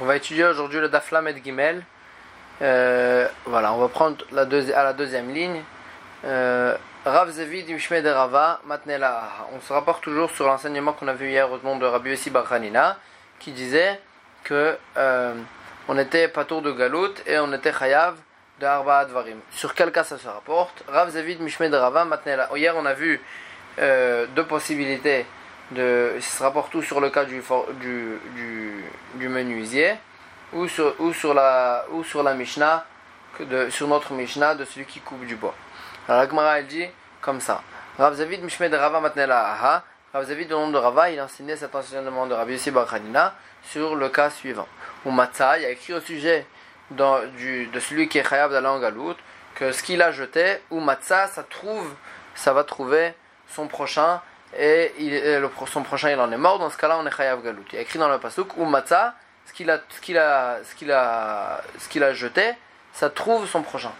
[0.00, 1.84] on va étudier aujourd'hui le Daflam et Gimel.
[2.62, 5.62] Euh, voilà, on va prendre à la deuxième ligne.
[6.24, 9.28] Euh, Rav Zevid Mishmed Rava Matnela.
[9.56, 12.30] On se rapporte toujours sur l'enseignement qu'on a vu hier au nom de Rabbi Yossi
[12.30, 12.96] Barhanina
[13.38, 14.00] qui disait
[14.44, 15.34] que euh,
[15.88, 18.16] on était patour de Galout et on était Chayav
[18.60, 19.38] de Arba Advarim.
[19.50, 20.82] Sur quel cas ça se rapporte?
[20.88, 22.48] Rav Zevid Mishmed Rava Matnela.
[22.54, 23.20] Hier on a vu
[23.78, 25.24] deux possibilités
[25.72, 27.42] de, se rapporte tout sur le cas du,
[27.80, 29.94] du, du, menuisier
[30.52, 32.86] ou sur, ou sur la, ou sur la Mishnah,
[33.40, 35.54] de, sur notre Mishnah de celui qui coupe du bois.
[36.08, 36.86] Alors la Gemara elle dit
[37.20, 37.62] comme ça.
[37.98, 39.84] Rav Zavid Mishmed Rava Matnela Aha.
[40.14, 43.94] Rav Zavid, au nom de Rava, il enseignait cet enseignement de Rabbi Yossi Barkhanina sur
[43.94, 44.66] le cas suivant.
[45.04, 46.46] Ou Matzah, il a écrit au sujet
[46.90, 49.18] dans, du, de celui qui est en galoute
[49.54, 51.92] que ce qu'il a jeté, ou Matzah, ça trouve,
[52.34, 53.12] ça va trouver
[53.48, 54.20] son prochain
[54.56, 57.42] et, il, le, son prochain il en est mort, dans ce cas-là on est Chayav
[57.42, 57.64] Galout.
[57.72, 59.14] Il y a écrit dans le Pasuk, ou Matzah,
[59.46, 59.80] ce qu'il a,
[62.14, 62.52] jeté,
[62.92, 63.92] ça trouve son prochain.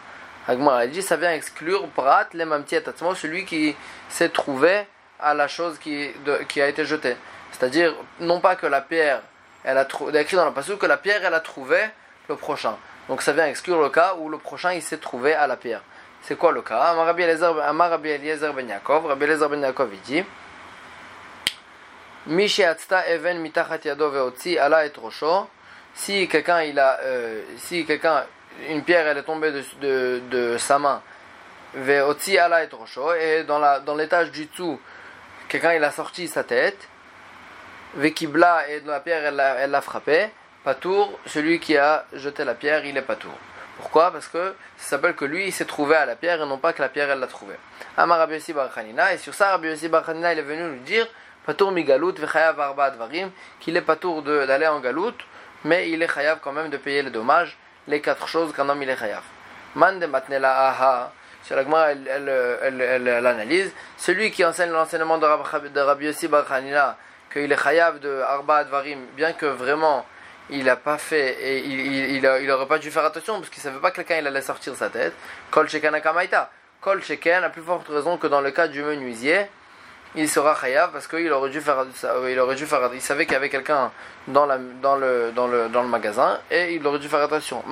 [0.46, 3.76] Agmar dit, ça vient exclure Brat, l'emamtiatatsmo, celui qui
[4.08, 4.86] s'est trouvé
[5.20, 6.10] à la chose qui,
[6.48, 7.16] qui a été jetée.
[7.52, 9.20] C'est-à-dire, non pas que la pierre,
[9.64, 11.78] elle a trouvé, écrit dans le Pasuk que la pierre, elle a trouvé
[12.28, 12.76] le prochain.
[13.08, 15.82] Donc ça vient exclure le cas où le prochain il s'est trouvé à la pierre.
[16.22, 16.78] C'est quoi le cas?
[16.78, 18.66] Amar Rabbi Eliezer ben
[19.16, 20.24] ben il dit
[22.28, 24.92] even mitachat yado veotzi ala et.
[25.94, 27.00] Si quelqu'un il a,
[27.56, 28.24] si quelqu'un
[28.68, 31.02] une pierre elle est tombée de, de, sa main,
[31.74, 34.80] veotzi ala et rosho, et dans la dans l'étage du dessous,
[35.48, 36.88] quelqu'un il a sorti sa tête,
[37.94, 40.28] vekibla et la pierre elle l'a frappé,
[40.64, 43.34] patour, celui qui a jeté la pierre il est patour.
[43.78, 44.10] Pourquoi?
[44.10, 46.72] Parce que ça s'appelle que lui il s'est trouvé à la pierre et non pas
[46.72, 47.54] que la pierre elle l'a trouvé.
[47.96, 48.52] Amar Rabbi Yossi
[49.12, 51.06] et sur ça Rabbi Yossi il est venu nous dire
[51.48, 55.14] Patour mi galout vechayav arba dvarim, qu'il est patour d'aller en galout,
[55.64, 58.82] mais il est chayav quand même de payer les dommages, les quatre choses qu'un homme
[58.82, 59.22] il est chayav.
[59.74, 61.10] Man de matnela aha,
[61.42, 65.24] sur la elle, elle, elle, celui qui enseigne l'enseignement de
[65.80, 66.44] Rabbi Yossi Bar
[67.32, 70.04] qu'il est chayav de arba advarim, bien que vraiment
[70.50, 73.80] il n'a pas fait et il, il, aurait pas dû faire attention parce qu'il savait
[73.80, 75.14] pas que quelqu'un il allait sortir sa tête.
[75.50, 75.98] Kol sheken.
[76.82, 79.46] Kol sheken a plus forte raison que dans le cas du menuisier
[80.14, 81.84] il sera chayav parce qu'il aurait dû faire
[82.28, 83.90] il aurait dû faire il savait qu'il y avait quelqu'un
[84.26, 87.62] dans le magasin et il aurait dû faire attention.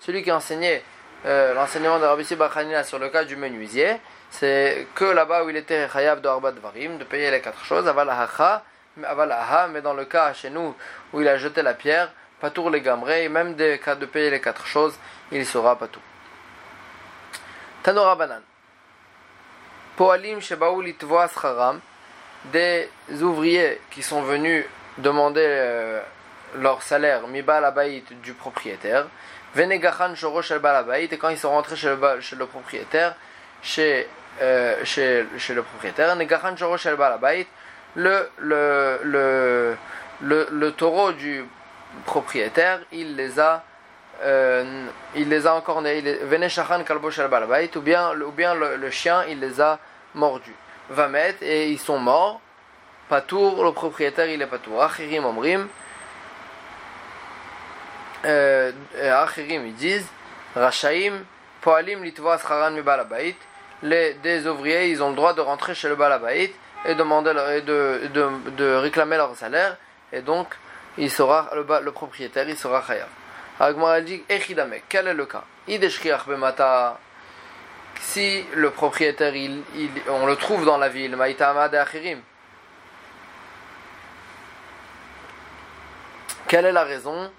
[0.00, 0.82] Celui qui enseignait
[1.24, 3.96] euh, l'enseignement de Rabbi Bakhanina sur le cas du menuisier
[4.30, 7.88] c'est que là-bas où il était chayav de arba varim de payer les quatre choses
[7.88, 10.74] aval aval mais dans le cas chez nous
[11.12, 14.30] où il a jeté la pierre pas tout les gamrés même des cas de payer
[14.30, 14.94] les quatre choses
[15.32, 16.00] il sera pas tout
[17.82, 18.42] Tanora banan
[19.96, 20.40] Poalim
[22.52, 22.88] des
[23.22, 24.64] ouvriers qui sont venus
[24.98, 26.00] demander euh,
[26.56, 27.72] leur salaire Mibal
[28.22, 29.06] du propriétaire,
[29.54, 30.60] Venegachan Shorosh el
[31.00, 33.14] et quand ils sont rentrés chez le, chez le propriétaire,
[33.62, 34.06] chez,
[34.42, 36.96] euh, chez, chez, le propriétaire, Negachan Shorosh el
[37.96, 39.76] le, le, le,
[40.20, 41.44] le, le taureau du
[42.04, 43.64] propriétaire, il les a
[44.22, 45.62] euh, il les a al
[47.76, 49.78] ou bien, ou bien le, chien il les a
[50.14, 50.54] mordus.
[50.88, 52.40] Va mettre et ils sont morts.
[53.08, 54.82] Patour, le propriétaire il est patour.
[54.82, 55.68] Achirim omrim.
[58.24, 58.72] Euh,
[59.24, 60.08] Achirim ils disent
[60.54, 61.24] Rachaim,
[61.60, 63.36] Poalim litva scharan mi balabait.
[63.82, 66.52] Les des ouvriers ils ont le droit de rentrer chez le balabait
[66.86, 69.76] et demander de, réclamer leur salaire
[70.12, 70.48] et donc
[70.96, 73.08] il sera le, le propriétaire il sera chayav.
[73.58, 75.44] Agmar dit Echidame, quel est le cas?
[76.26, 76.98] Bemata
[78.00, 82.20] si le propriétaire il, il, on le trouve dans la ville, Maïta Amad Achirim.
[86.46, 87.30] Quelle est la raison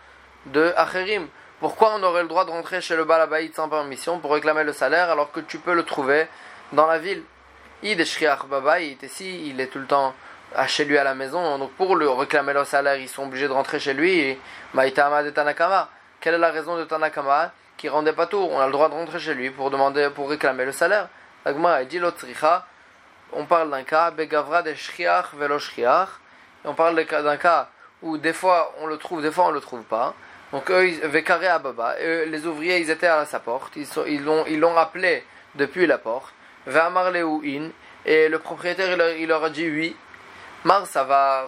[0.47, 1.27] de Achirim?
[1.59, 4.73] Pourquoi on aurait le droit de rentrer chez le Balabaït sans permission pour réclamer le
[4.73, 6.27] salaire alors que tu peux le trouver
[6.73, 7.23] dans la ville?
[7.83, 8.03] Id
[8.49, 10.15] Babaït, et si il est tout le temps
[10.67, 13.53] chez lui à la maison, donc pour le réclamer le salaire, ils sont obligés de
[13.53, 14.37] rentrer chez lui,
[14.73, 15.89] Maïta Amad et Tanakama.
[16.19, 18.37] Quelle est la raison de Tanakama qui rendait pas tout?
[18.37, 21.09] On a le droit de rentrer chez lui pour demander, pour réclamer le salaire.
[21.45, 22.01] Agma dit
[23.33, 25.57] on parle d'un cas, Begavra de Shriach velo
[26.63, 27.69] On parle d'un cas
[28.01, 30.13] où des fois on le trouve, des fois on le trouve pas.
[30.51, 34.63] Donc eux, Vekaré Ababa, les ouvriers ils étaient à sa porte, ils, ils l'ont ils
[34.77, 35.25] appelé
[35.55, 36.33] depuis la porte.
[36.67, 37.69] In,
[38.05, 39.95] et le propriétaire il, leur a dit oui.
[40.63, 41.47] Mar savar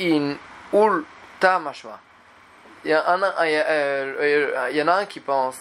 [0.00, 0.34] in
[0.72, 1.04] ul
[1.38, 1.98] ta mashma
[2.84, 5.58] il y, en a, il y en a un qui pense,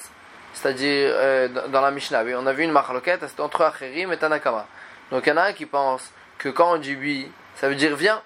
[0.54, 4.66] c'est-à-dire euh, dans la Mishnah, on a vu une marloquette, entre Acherim et Tanakama.
[5.12, 7.76] Donc il y en a un qui pense que quand on dit oui, ça veut
[7.76, 8.22] dire viens.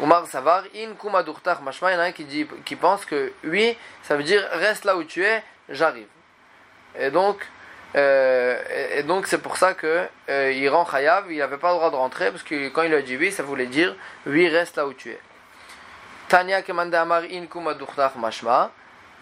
[0.00, 3.32] Umar Savar, in kumadurtach mashma, il y en a un qui, dit, qui pense que
[3.44, 6.08] oui, ça veut dire reste là où tu es, j'arrive.
[6.98, 7.46] Et donc,
[7.94, 8.60] euh,
[8.96, 11.90] et, donc c'est pour ça que euh, il rend chayav, il n'avait pas le droit
[11.90, 13.94] de rentrer parce que quand il a dit oui, ça voulait dire
[14.26, 15.20] oui, reste là où tu es.
[17.48, 18.72] Kumadurtach mashma.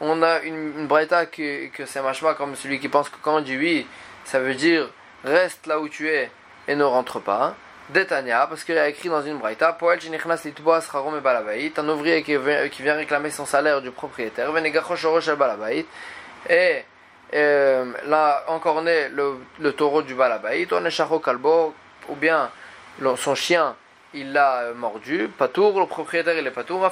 [0.00, 3.36] On a une, une braïta que, que c'est mashma comme celui qui pense que quand
[3.36, 3.86] on dit oui,
[4.24, 4.88] ça veut dire
[5.22, 6.30] reste là où tu es
[6.66, 7.54] et ne rentre pas.
[7.90, 9.98] Detania, parce qu'il a écrit dans une braïta, Poel
[11.76, 14.48] un ouvrier qui vient, qui vient réclamer son salaire du propriétaire,
[16.48, 16.84] et
[17.34, 21.74] euh, là encore né le, le taureau du balabait, on est kalbo,
[22.08, 22.50] ou bien
[23.16, 23.76] son chien
[24.14, 26.86] il l'a mordu, patour, le propriétaire il est patour,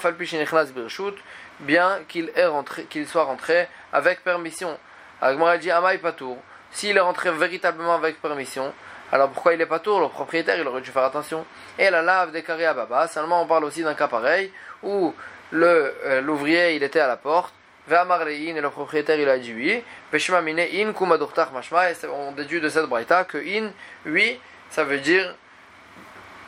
[1.61, 4.79] bien qu'il soit rentré avec permission.
[5.21, 6.39] Agmara dit Amai patour,
[6.73, 8.73] s'il est rentré véritablement avec permission,
[9.13, 11.45] alors pourquoi il est pas tour Le propriétaire, il aurait dû faire attention.
[11.79, 14.53] Et la lave des à baba, seulement on parle aussi d'un cas pareil
[14.83, 15.13] où
[15.53, 17.53] euh, l'ouvrier il était à la porte,
[17.91, 19.83] et le propriétaire il a dit oui,
[20.13, 20.93] in
[21.53, 21.83] mashma,
[22.13, 23.73] on déduit de cette braïta que in,
[24.07, 24.39] oui,
[24.71, 25.35] ça veut dire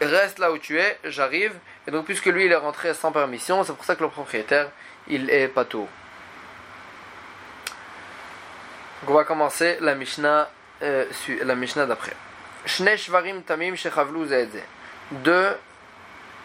[0.00, 1.52] reste là où tu es, j'arrive.
[1.86, 4.68] Et donc puisque lui il est rentré sans permission, c'est pour ça que le propriétaire
[5.08, 5.88] il est pas tour.
[9.08, 10.48] On va commencer la Mishnah,
[10.82, 11.04] euh,
[11.42, 12.12] la Mishnah d'après.
[15.10, 15.56] Deux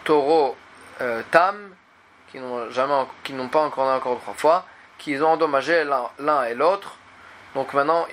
[0.03, 0.57] taureaux
[1.01, 1.55] euh, tam
[2.31, 4.65] qui n'ont jamais qui n'ont pas encore encore trois fois,
[4.97, 5.83] qui ont endommagé
[6.19, 6.97] l'un et l'autre.
[7.53, 8.07] Donc maintenant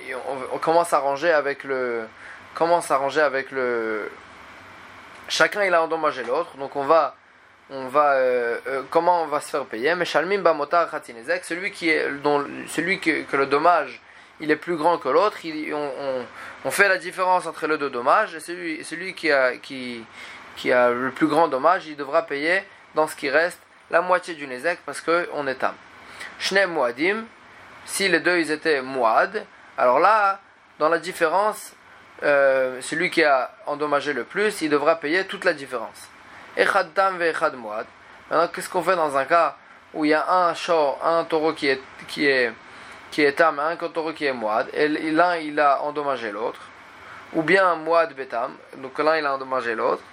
[0.53, 2.07] on, commence à ranger avec le
[2.53, 4.11] commence à ranger avec le
[5.27, 6.57] chacun il a endommagé l'autre.
[6.57, 7.15] Donc on va
[7.69, 9.95] on va euh, euh, comment on va se faire payer?
[9.95, 10.89] Mais shalmim bamotar
[11.43, 14.01] celui qui est dont celui que, que le dommage
[14.39, 15.37] il est plus grand que l'autre,
[15.73, 16.25] on,
[16.65, 20.05] on, fait la différence entre les deux dommages, et celui, celui qui, a, qui,
[20.71, 22.63] a le plus grand dommage, il devra payer
[22.95, 23.59] dans ce qui reste
[23.91, 25.73] la moitié du Nezek parce qu'on est tam.
[26.39, 27.25] Shne Muadim,
[27.85, 29.45] si les deux ils étaient Muad,
[29.77, 30.39] alors là,
[30.79, 31.73] dans la différence,
[32.23, 36.09] euh, celui qui a endommagé le plus, il devra payer toute la différence.
[36.57, 37.85] Echad tam ve echad Muad.
[38.29, 39.55] Maintenant, qu'est-ce qu'on fait dans un cas
[39.93, 42.51] où il y a un short, un taureau qui est, qui est
[43.15, 46.59] qui est tam, un taureau qui est moad, et l'un il a endommagé l'autre,
[47.31, 50.03] ou bien un moad betam, donc l'un il a endommagé l'autre,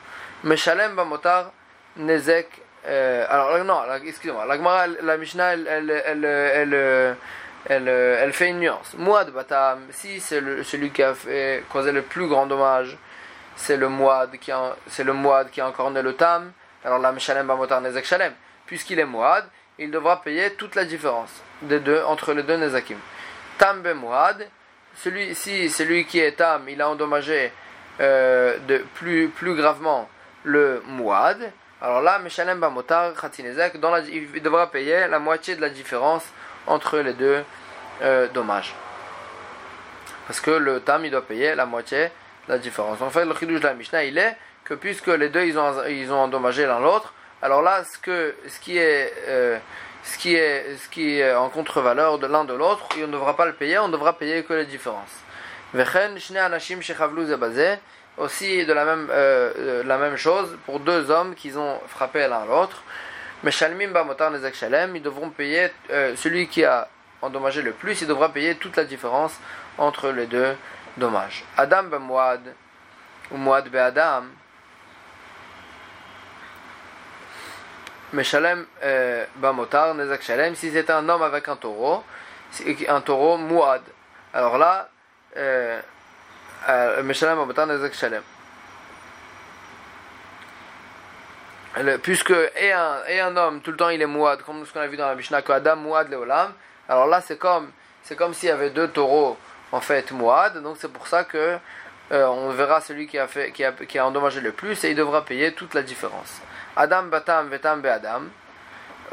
[0.44, 1.50] mais shalem bamotar
[1.96, 2.48] nezek.
[2.86, 7.16] Euh, alors non, excusez-moi, la la Mishnah, elle, elle, elle,
[7.66, 8.94] elle, fait une nuance.
[8.96, 12.96] Moad batam, si c'est celui qui a fait, causé le plus grand dommage,
[13.56, 16.52] c'est le moad qui a, c'est le a encore né le tam,
[16.84, 18.32] alors la Mishalem bamotar nezek shalem,
[18.66, 19.44] puisqu'il est moad,
[19.78, 21.30] il devra payer toute la différence
[21.62, 22.98] des deux, entre les deux Nezakim.
[23.58, 24.46] Tam Bemouad,
[24.96, 27.52] celui, si celui qui est Tam, il a endommagé
[28.00, 30.08] euh, de plus, plus gravement
[30.44, 33.74] le Mouad, alors là, Meshalem Bamotar, Khatinezek,
[34.12, 36.24] il devra payer la moitié de la différence
[36.66, 37.44] entre les deux
[38.02, 38.74] euh, dommages.
[40.26, 42.04] Parce que le Tam, il doit payer la moitié
[42.48, 43.00] de la différence.
[43.00, 45.84] En fait, le Khidouj de la Mishnah, il est que puisque les deux, ils ont,
[45.88, 47.12] ils ont endommagé l'un l'autre,
[47.42, 49.12] alors là, ce, que, ce qui est...
[49.28, 49.58] Euh,
[50.04, 53.36] ce qui est, ce qui est en contre-valeur de l'un de l'autre, on ne devra
[53.36, 55.14] pas le payer, on ne devra payer que les différences.
[58.18, 62.44] Aussi de la même, euh, la même chose pour deux hommes qui ont frappé l'un
[62.44, 62.82] l'autre.
[63.42, 66.86] Mais Bamotar Nezek Shalem, ils devront payer, euh, celui qui a
[67.20, 69.32] endommagé le plus, il devra payer toute la différence
[69.78, 70.56] entre les deux
[70.96, 71.44] dommages.
[71.56, 72.40] Adam ben Mouad,
[73.32, 74.24] ou Mouad be Adam,
[78.12, 82.04] Meshalem euh, Bamotar, Nezak Shalem, si c'est un homme avec un taureau,
[82.88, 83.82] un taureau Mouad.
[84.32, 84.88] Alors là,
[85.36, 85.80] euh,
[87.02, 88.22] Meshalem Bamotar, Nezak Shalem.
[92.02, 94.80] Puisque et un, et un homme tout le temps il est mouad comme ce qu'on
[94.80, 96.52] a vu dans la Mishnah que Adam mouad leolam
[96.88, 97.70] alors là c'est comme
[98.02, 99.38] c'est comme s'il y avait deux taureaux
[99.72, 101.56] en fait mouad donc c'est pour ça que
[102.10, 104.96] on verra celui qui a fait qui a, qui a endommagé le plus et il
[104.96, 106.42] devra payer toute la différence
[106.76, 108.22] Adam Batam Vetam Adam.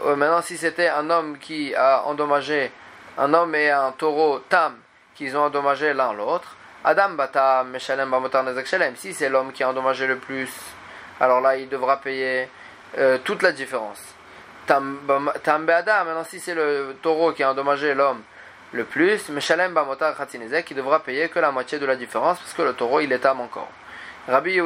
[0.05, 2.71] Euh, maintenant, si c'était un homme qui a endommagé,
[3.17, 4.75] un homme et un taureau Tam,
[5.13, 8.95] qui ont endommagé l'un l'autre, Adam Batam Meshalem Bamotar Shalem.
[8.95, 10.49] Si c'est l'homme qui a endommagé le plus,
[11.19, 12.49] alors là, il devra payer
[12.97, 14.01] euh, toute la différence.
[14.65, 18.21] Tam Adam, maintenant, si c'est le taureau qui a endommagé l'homme
[18.71, 22.53] le plus, Meshalem Bamotar Khatinezek, il devra payer que la moitié de la différence, parce
[22.53, 23.69] que le taureau, il est Tam encore.
[24.27, 24.59] Rabbi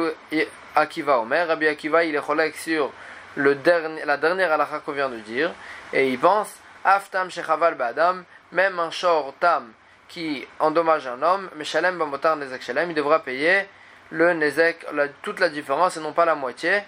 [0.76, 1.48] Akiva Omer.
[1.48, 2.92] Rabbi Akiva, il est cholek sur
[3.36, 5.50] le dernier, la dernière halakha qu'on vient de dire,
[5.92, 9.72] et il pense Aftam Shechaval Ba'adam, même un shor tam
[10.06, 13.66] qui endommage un homme, mais Shalem Bamotar Nezek Shalem, il devra payer
[14.10, 14.86] le Nezek,
[15.22, 16.82] toute la différence et non pas la moitié,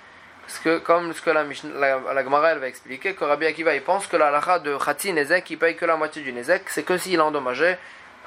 [0.46, 1.44] Parce que, comme ce que la,
[1.74, 4.30] la, la Gemara elle va expliquer, que Rabbi Akiva il pense que la
[4.60, 7.76] de Khatsi Nezek, il paye que la moitié du Nezek, c'est que s'il a endommagé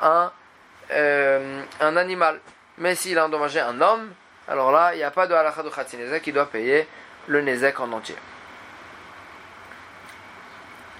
[0.02, 0.30] un,
[0.92, 2.42] euh, un animal.
[2.78, 4.12] Mais s'il a endommagé un homme,
[4.50, 6.88] alors là, il n'y a pas de halakha de Khatsi Nezek, il doit payer
[7.28, 8.16] le Nezek en entier.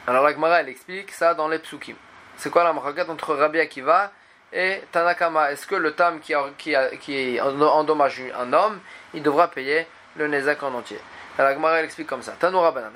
[0.08, 1.96] Alors la Gemara elle explique ça dans les psukim.
[2.38, 4.12] C'est quoi la marquette entre Rabbi Akiva
[4.52, 8.80] et Tanakama Est-ce que le tam qui, qui, qui endommage un homme,
[9.14, 11.00] il devra payer le Nezek en entier.
[11.38, 12.34] La Gemara explique comme ça.
[12.34, 12.92] Tanoura banan.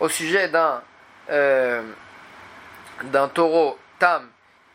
[0.00, 0.82] Au sujet d'un
[1.30, 1.82] euh,
[3.04, 4.28] d'un taureau tam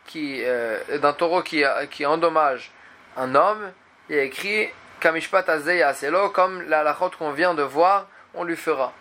[0.06, 2.72] qui euh, d'un taureau qui, qui endommage
[3.16, 3.70] un homme,
[4.08, 4.70] il est écrit
[5.00, 8.92] Kamishpat aselo comme la lachot qu'on vient de voir, on lui fera.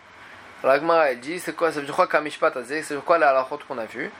[0.63, 3.86] La Gemara elle dit c'est quoi dire quoi Kamishpat c'est quoi la lachot qu'on a
[3.86, 4.12] vu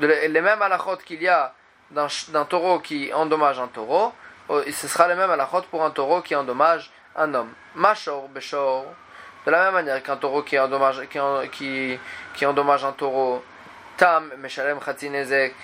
[0.00, 1.54] Les mêmes halachot qu'il y a
[1.90, 4.12] d'un taureau qui endommage un taureau,
[4.48, 7.52] ce sera le même à la chôte pour un taureau qui endommage un homme.
[7.74, 8.84] Machor, beshor.
[9.46, 11.18] De la même manière qu'un taureau qui endommage, qui,
[11.52, 11.98] qui,
[12.34, 13.42] qui endommage un taureau,
[13.96, 15.54] tam, meshalem khatinezek.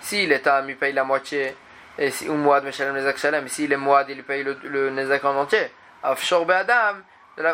[0.00, 1.56] S'il est tam, il paye la moitié.
[1.98, 3.48] Et si, ou moad, meshalem nezek shalem.
[3.48, 5.72] S'il est moad, il paye le, le nezek en entier.
[6.02, 7.02] Afshor be'adam.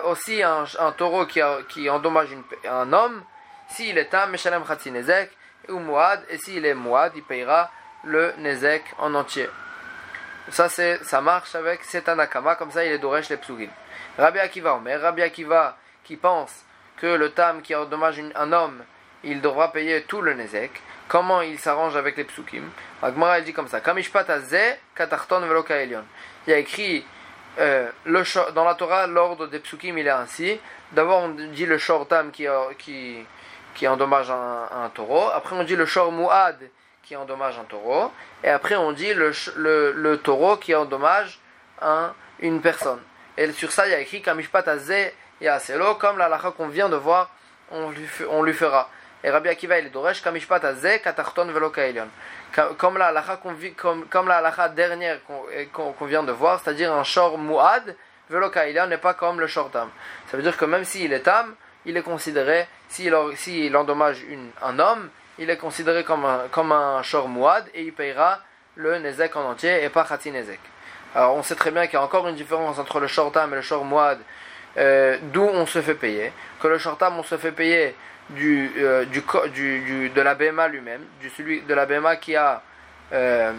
[0.04, 2.28] Aussi un, un taureau qui, qui endommage
[2.68, 3.22] un homme.
[3.68, 5.30] S'il est tam, meshalem khatinezek.
[5.68, 6.20] Ou moad.
[6.28, 7.70] Et s'il est moad, il payera
[8.04, 9.48] le Nezek en entier.
[10.48, 13.68] Ça, c'est, ça marche avec cet anakama, comme ça il est d'Oresh les psugim.
[14.18, 16.64] Rabbi Akiva Omer, Rabbi Akiva qui pense
[16.96, 18.82] que le tam qui endommage un homme,
[19.22, 20.72] il devra payer tout le Nezek.
[21.08, 22.70] Comment il s'arrange avec les psukim?
[23.02, 24.26] Agmara dit comme ça Kamishpat
[24.94, 26.00] katarton velo Il
[26.46, 27.04] y a écrit
[27.58, 27.90] euh,
[28.54, 30.60] dans la Torah, l'ordre des psukim il est ainsi.
[30.92, 32.46] D'abord on dit le shor tam qui,
[32.78, 33.24] qui,
[33.74, 35.28] qui endommage un, taureau.
[35.34, 36.58] Après on dit le shor muad
[37.02, 38.12] qui endommage un taureau,
[38.44, 41.40] et après on dit le, taureau qui endommage
[41.82, 43.00] un, une personne.
[43.36, 44.64] Et sur ça, il y a écrit Kamishpat
[45.40, 47.30] Yaselo, comme la lacha qu'on vient de voir,
[47.70, 47.92] on
[48.30, 48.90] on lui fera.
[49.22, 50.60] Et Rabbi Akiva il est Doresh Kamishpat
[51.02, 51.72] Katarton Velo
[52.78, 53.36] Comme la lacha
[53.76, 55.18] comme, comme la lacha dernière
[55.72, 57.94] qu'on qu vient de voir, c'est-à-dire un shor muad,
[58.30, 58.50] Velo
[58.86, 59.90] n'est pas comme le shor tam.
[60.30, 64.50] Ça veut dire que même s'il est tam, il est considéré, s'il si endommage une,
[64.62, 68.40] un homme, il est considéré comme un, comme un shor mouad et il payera
[68.76, 70.60] le nezek en entier et pas khati nezek.
[71.14, 73.56] Alors on sait très bien qu'il y a encore une différence entre le shortam et
[73.56, 74.18] le shor mouad,
[74.78, 76.32] euh, d'où on se fait payer.
[76.62, 77.94] Que le shortam on se fait payer
[78.30, 79.22] du, euh, du,
[79.80, 82.62] du, de la BMA lui-même, du celui de la BMA qui a
[83.12, 83.52] euh,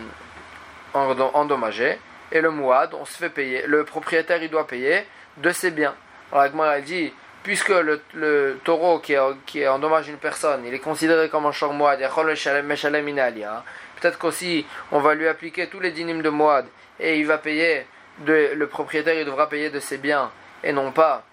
[0.93, 1.97] endommagé,
[2.31, 5.05] et le mouad on se fait payer, le propriétaire il doit payer
[5.37, 5.95] de ses biens.
[6.31, 7.13] Alors la dit
[7.43, 11.73] puisque le, le taureau qui, qui endommage une personne, il est considéré comme un shor
[11.73, 11.99] moad,
[13.99, 16.65] peut-être qu'aussi on va lui appliquer tous les dynimes de moad
[16.99, 17.85] et il va payer,
[18.19, 20.31] de, le propriétaire il devra payer de ses biens
[20.63, 21.23] et non pas,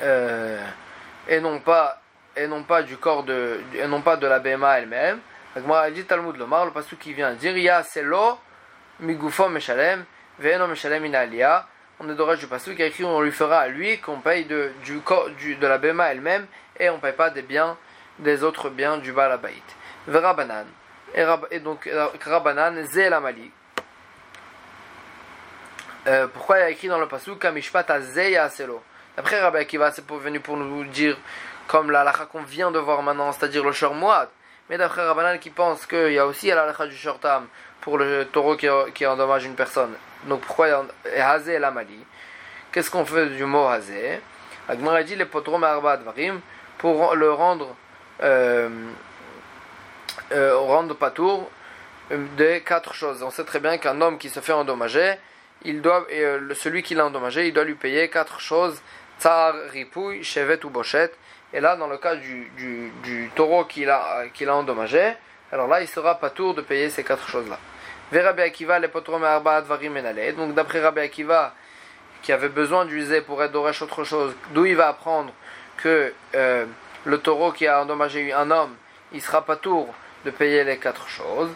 [0.00, 0.64] euh,
[1.28, 2.01] et non pas,
[2.36, 5.20] et non pas du corps de, et non pas de la BMA elle-même.
[5.64, 8.38] Moi, dit Talmud Lomar, le passage qui vient dire, Ya selo
[9.00, 10.04] migufo meshalem,
[10.38, 11.66] ve'eno meshalem inalia
[12.00, 14.44] on est d'orage du pasteur qui a écrit on lui fera à lui qu'on paye
[14.44, 15.00] de, du,
[15.38, 16.46] du, de la Bema elle-même
[16.78, 17.76] et on paye pas des biens,
[18.18, 19.62] des autres biens du Balabait.
[20.08, 20.66] Vera banan.
[21.50, 21.88] Et, donc,
[22.24, 23.50] Rabanan, Zé la Mali.
[26.08, 28.82] Euh, pourquoi il a écrit dans le pasuk Kamishpat Zeya Selo
[29.16, 31.16] Après Rabbi Akiva, c'est venu pour nous dire,
[31.66, 34.28] comme la lacha qu'on vient de voir maintenant, c'est-à-dire le Shor Moad.
[34.70, 37.46] Mais d'après Rabbanan qui pense qu'il y a aussi la lacha du Shortam
[37.80, 39.94] pour le taureau qui, endommage une personne.
[40.24, 41.98] Donc pourquoi Hazé la Mali
[42.70, 44.20] Qu'est-ce qu'on fait du mot Hazé?
[44.68, 46.40] Agmara dit les potrom arba varim
[46.78, 47.74] pour le rendre
[48.22, 48.68] euh,
[50.32, 51.50] euh, rendre patour
[52.10, 53.22] euh, de quatre choses.
[53.22, 55.14] On sait très bien qu'un homme qui se fait endommager,
[55.64, 58.80] il doit, euh, celui qui l'a endommagé, il doit lui payer quatre choses
[59.18, 61.16] tsar, ripouille, chevet ou bochette.
[61.52, 65.14] Et là, dans le cas du, du, taureau qu'il a, qu'il a endommagé,
[65.52, 67.58] alors là, il sera pas tour de payer ces quatre choses-là.
[68.12, 68.88] Rabbi Akiva, les
[70.32, 71.54] Donc d'après Rabbi Akiva,
[72.22, 75.32] qui avait besoin d'user pour être d'Oresh autre chose, d'où il va apprendre
[75.78, 76.66] que euh,
[77.04, 78.74] le taureau qui a endommagé un homme,
[79.12, 79.92] il sera pas tour
[80.24, 81.50] de payer les quatre choses.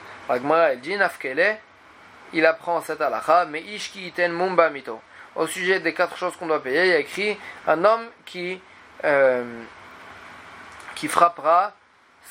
[2.33, 5.01] Il apprend cette halakha, mais ishki iten mumba mito.
[5.37, 8.61] Au sujet des quatre choses qu'on doit payer, il y a écrit un homme qui,
[9.05, 9.45] euh,
[10.97, 11.73] qui frappera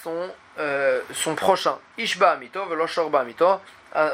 [0.03, 0.29] son,
[0.59, 1.77] euh, son prochain.
[1.97, 3.61] Ishba mito, veloshorba mito.
[3.95, 4.11] Euh,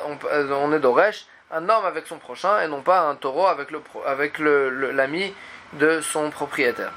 [0.51, 3.81] on est d'Oresh, un homme avec son prochain et non pas un taureau avec le
[4.05, 5.33] avec l'ami
[5.73, 6.91] de son propriétaire.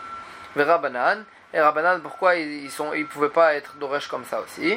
[0.55, 4.77] Vera banan et Rabbanan, pourquoi ils sont ils pouvaient pas être d'Oresh comme ça aussi?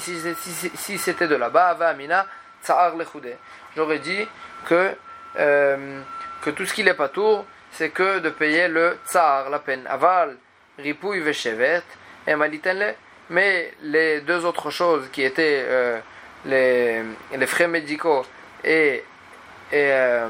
[0.00, 2.26] Si, si, c'était de là-bas, Amina,
[2.62, 3.36] tsa'ar lechoudé.
[3.76, 4.26] J'aurais dit
[4.64, 4.96] que,
[5.38, 6.00] euh,
[6.40, 9.86] que tout ce qui n'est pas tour, c'est que de payer le tsa'ar, la peine.
[9.86, 10.38] Aval,
[10.78, 11.82] ripouille veshevet,
[12.26, 12.94] et malitenle.
[13.30, 15.98] Mais les deux autres choses qui étaient euh,
[16.44, 18.24] les, frais médicaux
[18.62, 19.02] et,
[19.72, 20.28] et, euh,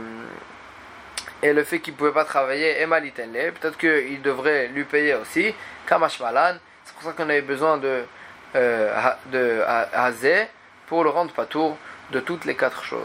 [1.43, 5.55] le fait qu'il ne pouvait pas travailler, et malitenle, peut-être qu'il devrait lui payer aussi,
[5.87, 6.57] kamash malan.
[6.85, 8.05] C'est pour ça qu'on avait besoin de,
[8.55, 10.47] euh, de hazé
[10.87, 11.77] pour le rendre patour
[12.13, 13.01] de toutes les quatre choses.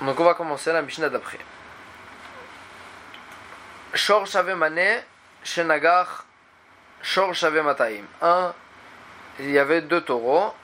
[0.00, 1.38] Donc on va commencer la Mishnah d'après.
[4.00, 5.02] Shor Shavemane
[5.44, 6.24] Shenagar
[7.02, 7.34] Shor.
[8.22, 8.54] Un,
[9.40, 10.54] il y avait deux taureaux.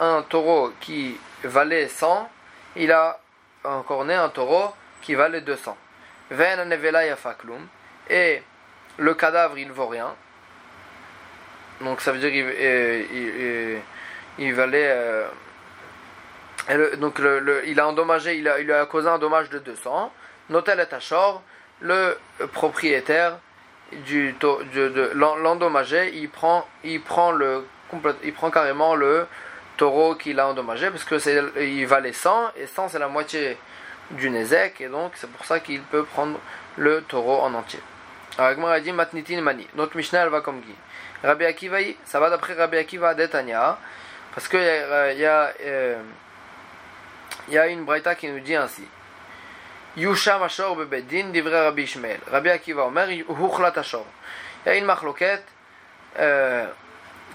[0.00, 2.30] Un taureau qui valait 100,
[2.76, 3.20] il a
[3.64, 5.76] encore né un taureau qui valait 200.
[6.30, 7.66] Ven Yafaklum.
[8.08, 8.42] Et
[8.96, 10.14] le cadavre, il vaut rien.
[11.82, 13.82] Donc ça veut dire qu'il
[14.38, 14.88] il, valait.
[14.88, 15.28] Euh,
[17.66, 20.10] il a endommagé, il, a, causé un dommage de 200.
[20.48, 21.42] Notel et Tachor,
[21.80, 22.18] le
[22.52, 23.38] propriétaire
[23.92, 27.66] du de, l'endommagé, il prend, il prend le
[28.24, 29.26] il prend carrément le
[29.76, 33.56] taureau qu'il a endommagé parce que c'est il valait 100 et 100 c'est la moitié
[34.10, 36.38] du Nezek et donc c'est pour ça qu'il peut prendre
[36.76, 37.80] le taureau en entier.
[38.38, 39.66] Alors a dit matnitin mani.
[39.76, 40.74] Notre Mishnah elle va comme qui
[41.22, 43.78] Rabbi Akiva, ça va d'après Rabbi Akiva d'Etania
[44.34, 44.56] parce que
[45.12, 45.96] il y a, euh,
[47.48, 48.82] il y a une braïta qui nous dit ainsi.
[49.96, 52.20] Yusham Ashor Bebedin divrei Rabbi Ishmael.
[52.30, 54.04] Rabbi Akiva Omer Huchlat Ashor.
[54.64, 55.44] Il y a une marloquette.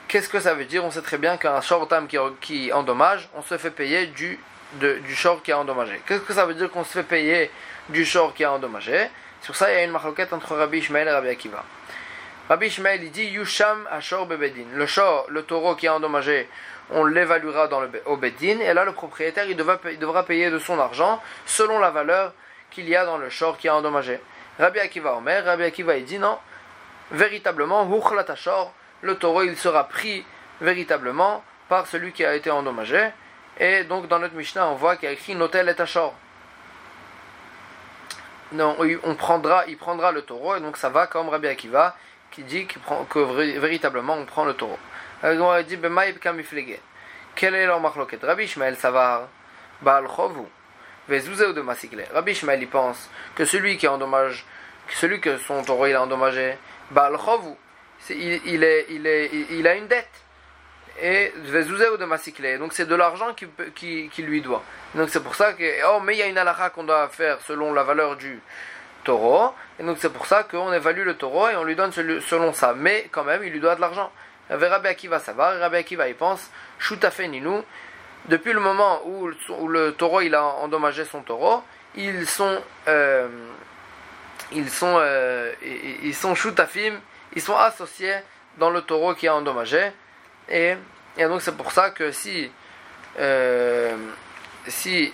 [0.07, 0.85] Qu'est-ce que ça veut dire?
[0.85, 4.39] On sait très bien qu'un shortam qui, qui endommage, on se fait payer du,
[4.73, 6.01] du short qui a endommagé.
[6.05, 7.49] Qu'est-ce que ça veut dire qu'on se fait payer
[7.89, 9.09] du short qui a endommagé?
[9.41, 11.63] Sur ça, il y a une marloquette entre Rabbi Ishmael et Rabbi Akiva.
[12.47, 14.65] Rabbi Ishmael il dit Yusham Ashor Bebedin.
[14.75, 16.47] Le short, le taureau qui a endommagé,
[16.91, 20.51] on l'évaluera dans le, au Bedin, et là le propriétaire il devra, il devra payer
[20.51, 22.33] de son argent selon la valeur
[22.71, 24.19] qu'il y a dans le short qui a endommagé.
[24.57, 26.37] Rabbi Akiva Omer, Rabbi Akiva il dit non,
[27.11, 27.87] véritablement,
[29.01, 30.25] le taureau il sera pris
[30.59, 33.09] véritablement par celui qui a été endommagé.
[33.59, 36.13] Et donc dans notre Mishnah on voit qu'il y a écrit Notel et Tachor.
[38.53, 41.95] Non, on prendra, il prendra le taureau et donc ça va comme Rabbi Akiva
[42.31, 43.19] qui dit que
[43.59, 44.79] véritablement on prend le taureau.
[45.23, 45.77] Alors il dit
[47.35, 49.27] Quel est leur marloquet Rabbi Ishmael Savar
[49.81, 50.45] Baal Chovu
[51.09, 52.03] de Masikle?
[52.13, 54.45] Rabbi Ishmael il pense que celui qui endommage,
[54.89, 56.57] celui que son taureau il a endommagé,
[56.91, 57.17] Baal
[58.09, 60.09] il, il, il, est, il a une dette.
[61.01, 62.59] Et ou de Masikle?
[62.59, 64.63] Donc c'est de l'argent qui, qui, qui, lui doit.
[64.93, 67.39] Donc c'est pour ça que, oh, mais il y a une halakha qu'on doit faire
[67.41, 68.39] selon la valeur du
[69.03, 69.53] taureau.
[69.79, 72.73] Et donc c'est pour ça qu'on évalue le taureau et on lui donne selon ça.
[72.75, 74.11] Mais quand même, il lui doit de l'argent.
[74.49, 77.63] Rabbi Akiva ça va, Rabbi Akiva il pense, Shutafe Ninou,
[78.25, 79.29] depuis le moment où,
[79.67, 81.63] le taureau il a endommagé son taureau,
[81.95, 83.27] ils sont euh,
[84.51, 85.51] ils sont euh,
[86.03, 86.33] ils sont
[87.33, 88.17] ils sont associés
[88.57, 89.91] dans le taureau qui a endommagé
[90.49, 90.75] et,
[91.17, 92.51] et donc c'est pour ça que si
[93.19, 93.95] euh,
[94.67, 95.13] si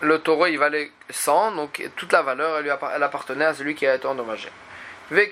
[0.00, 2.58] le taureau il valait 100 donc toute la valeur
[2.94, 4.48] elle, appartenait à celui qui a été endommagé.
[5.10, 5.30] Et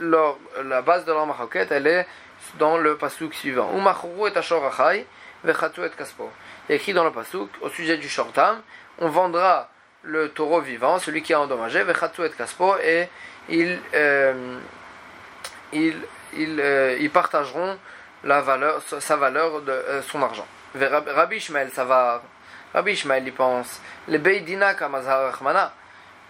[0.00, 2.06] la base de la maroquette elle est
[2.58, 3.70] dans le pasuk suivant.
[5.44, 5.50] Il
[6.68, 8.60] est écrit dans le pasuk au sujet du shortam,
[8.98, 9.70] on vendra
[10.02, 13.08] le taureau vivant, celui qui a endommagé, et kaspo, et
[13.48, 14.58] ils, euh,
[15.72, 15.96] ils,
[16.36, 17.78] euh, ils, partageront
[18.24, 20.46] la valeur, sa valeur de euh, son argent.
[20.74, 22.22] Rabbi Ishmael, ça va.
[22.72, 25.32] Rabbi Ishmael, il pense, le Beidina Kamazar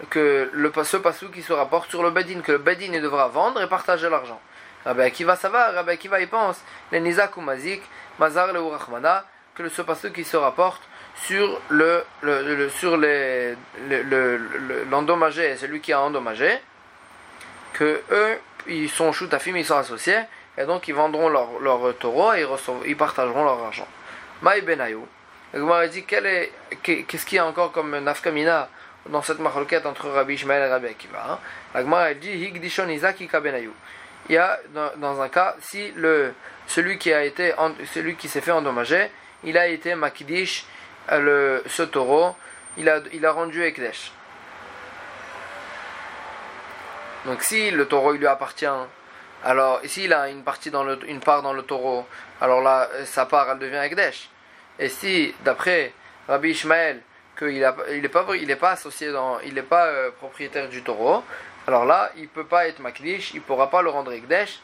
[0.09, 3.61] que le, ce pasuk qui se rapporte sur le Bedin, que le Bedin devra vendre
[3.61, 4.41] et partager l'argent.
[4.85, 6.59] Rabbi Akiva, ça va, Rabbi Akiva, il pense,
[6.91, 7.83] les Nizak ou Mazik,
[8.21, 10.83] Mazar le Urachmana, que ce passage qui se rapporte
[11.17, 13.55] sur le, le, sur les
[14.91, 16.59] l'endommagé le, et celui qui a endommagé,
[17.73, 20.21] que eux, ils sont choutafim, ils sont associés,
[20.59, 23.89] et donc ils vendront leur, leur taureau et ils, ils partageront leur argent.
[24.43, 25.07] Maï Benayou.
[25.91, 28.69] Dit qu'est-ce qu'il y a encore comme nafkamina
[29.09, 31.25] dans cette marloquette entre Rabbi Ishmael et Rabbi Akiva.
[31.27, 31.39] Hein?
[31.75, 33.73] La Gemara dit Higdishon Izaki Benayou
[34.31, 34.61] il y a
[34.97, 36.33] dans, un cas si le
[36.69, 37.53] celui qui a été
[37.93, 39.11] celui qui s'est fait endommager
[39.43, 40.67] il a été makidish
[41.11, 42.37] le ce taureau
[42.77, 44.13] il a il a rendu ekdesh.
[47.27, 48.79] Donc si le taureau il lui appartient
[49.43, 52.07] alors ici il a une partie dans le une part dans le taureau
[52.41, 54.31] alors là sa part elle devient ekdesh.
[54.79, 55.93] Et si d'après
[56.29, 57.01] Rabbi Ishmael
[57.37, 60.83] qu'il il est pas il est pas associé dans il n'est pas euh, propriétaire du
[60.85, 61.25] taureau
[61.71, 64.59] alors là, il ne peut pas être Makdish, il ne pourra pas le rendre Ekdesh,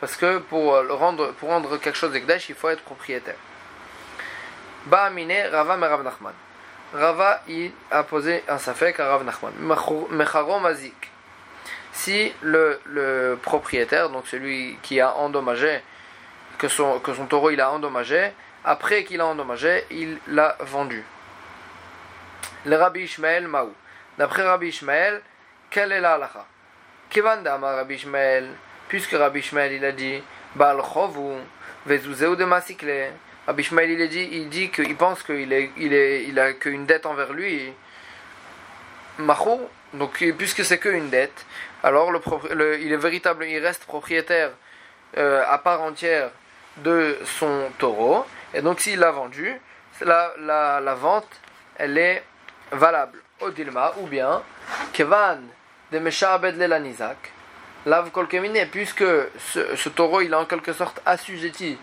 [0.00, 3.36] parce que pour, le rendre, pour rendre quelque chose Ekdesh, il faut être propriétaire.
[4.86, 6.32] Ba'amine Rava Merav Nachman.
[6.92, 9.52] Rava il a posé un safek à Rav Nachman.
[10.60, 11.12] Mazik.
[11.92, 15.80] Si le, le, propriétaire, donc celui qui a endommagé,
[16.58, 18.32] que son, que son taureau il a endommagé,
[18.64, 21.04] après qu'il a endommagé, il l'a vendu.
[22.64, 23.72] Le Rabbi Ishmael Maou.
[24.18, 25.22] D'après Rabbi Ishmael,
[25.70, 26.46] quelle est la halakha?
[27.08, 28.48] Kevan Rabbi Ishmael,
[28.88, 30.22] puisque Rabbi Ishmael il a dit,
[30.54, 31.38] Baal Chovu,
[31.86, 33.12] de Masikle.
[33.46, 36.86] Rabbi Ishmael il, dit, il dit qu'il pense qu'il est, il est, il a qu'une
[36.86, 37.72] dette envers lui.
[39.18, 39.60] Mahou,
[39.94, 41.44] donc puisque c'est qu'une dette,
[41.82, 42.12] alors
[42.52, 44.50] il est véritable, il reste propriétaire
[45.18, 46.30] euh, à part entière
[46.78, 48.24] de son taureau.
[48.54, 49.60] Et donc s'il l'a vendu,
[50.00, 51.28] la vente,
[51.76, 52.22] elle est
[52.72, 53.20] valable.
[53.40, 54.42] Odilma, ou bien,
[54.92, 55.40] Kevan
[55.92, 57.32] de Meshabed Lelanizak,
[57.86, 59.04] Lav Kolkemine, puisque
[59.38, 61.78] ce, ce, taureau il est en quelque sorte assujetti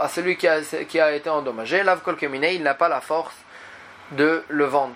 [0.00, 3.36] à celui qui a, été endommagé, Lav Kolkemine, il n'a pas la force
[4.12, 4.94] de le vendre.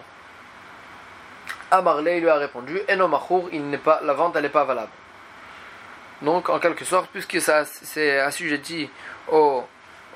[1.70, 4.90] Amarle lui a répondu Enomachour, il n'est pas, la vente elle n'est pas valable.
[6.22, 8.88] Donc en quelque sorte, puisque ça c'est assujetti
[9.30, 9.64] au,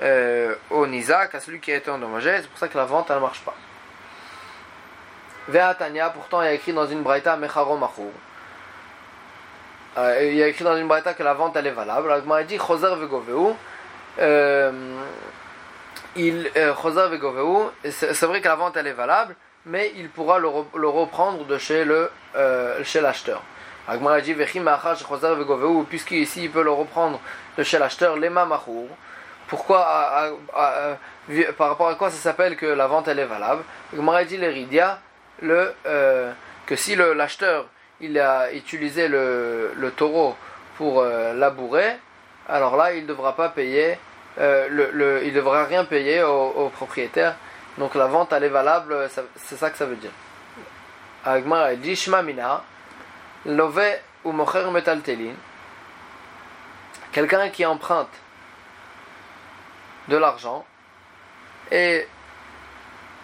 [0.03, 3.07] euh, au Nizak, à celui qui a été endommagé, c'est pour ça que la vente
[3.11, 3.55] elle ne marche pas.
[5.49, 7.79] Ve'atania, pourtant il y a écrit dans une braïta Mecharo.
[9.97, 12.13] Euh, il y a écrit dans une braïta que la vente elle est valable.
[12.41, 13.55] Il dit Choser Vegoveu.
[14.21, 14.71] Euh,
[16.17, 17.73] il euh, Choser Vegoveu.
[17.91, 19.35] C'est vrai que la vente elle est valable,
[19.65, 23.43] mais il pourra le, reprendre de chez le euh, chez l'acheteur.
[23.89, 24.35] Agmara dit
[25.89, 27.19] puisqu'ici il peut le reprendre
[27.57, 28.87] de chez l'acheteur, lema machour.
[29.47, 30.29] Pourquoi, à,
[31.57, 33.63] par rapport à quoi ça s'appelle que la vente elle est valable?
[33.95, 35.01] Agmara dit l'eridia,
[35.43, 36.33] le, euh,
[36.67, 37.67] que si l'acheteur
[38.01, 40.37] il a utilisé le, taureau
[40.77, 41.97] pour euh, labourer,
[42.49, 43.99] alors là il ne devra pas payer,
[44.39, 47.37] euh, le, il devra rien payer au, propriétaire.
[47.79, 50.11] Donc la vente elle est valable, c'est ça que ça veut dire.
[51.25, 52.63] Agmara dit Shmamina,
[53.47, 53.83] love
[54.25, 55.35] ou mocher metaltelin,
[57.13, 58.09] quelqu'un qui emprunte
[60.09, 60.65] de l'argent
[61.71, 62.07] et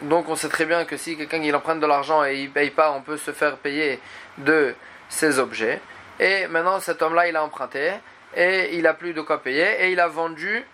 [0.03, 2.71] donc on sait très bien que si quelqu'un il emprunte de l'argent et il paye
[2.71, 4.01] pas, on peut se faire payer
[4.39, 4.75] de
[5.09, 5.81] ses objets.
[6.21, 7.93] Et maintenant cet homme-là il a emprunté
[8.37, 10.65] et il a plus de quoi payer et il a vendu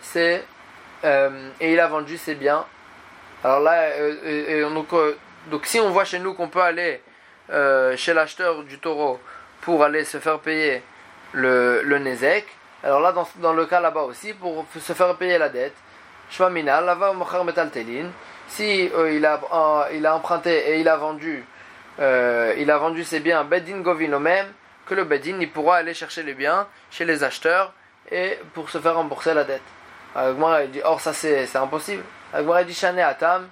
[0.00, 0.42] ses
[1.04, 2.64] euh, et il a vendu biens.
[3.42, 5.16] Alors là, euh, donc, euh,
[5.46, 7.00] donc, si on voit chez nous qu'on peut aller
[7.50, 9.18] euh, chez l'acheteur du taureau
[9.62, 10.82] pour aller se faire payer
[11.32, 11.98] le, le
[12.82, 15.74] alors là dans, dans le cas là-bas aussi pour se faire payer la dette,
[16.38, 17.14] là-bas
[17.44, 17.70] Metal
[18.50, 21.44] si euh, il, a, euh, il a emprunté et il a vendu,
[22.00, 24.52] euh, il a vendu ses biens Bedin Govin même,
[24.86, 27.72] que le Bedin il pourra aller chercher les biens chez les acheteurs
[28.10, 29.62] et pour se faire rembourser la dette.
[30.84, 32.02] Or ça c'est impossible.
[32.32, 33.48] Agmara dit Atam,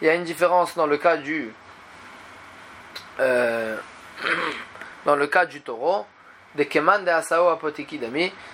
[0.00, 1.52] il y a une différence dans le cas du
[5.64, 6.06] taureau,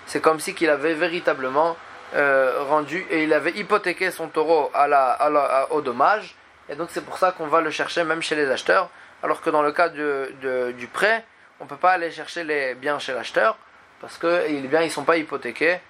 [0.07, 1.77] c'est comme si qu'il avait véritablement
[2.15, 6.37] euh, rendu et il avait hypothéqué son taureau à la, au dommage.
[6.69, 8.89] Et donc c'est pour ça qu'on va le chercher même chez les acheteurs.
[9.23, 11.25] Alors que dans le cas de, du prêt
[11.61, 13.57] on peut pas aller chercher les biens chez l'acheteur
[14.01, 15.81] parce que les biens ils sont pas hypothéqués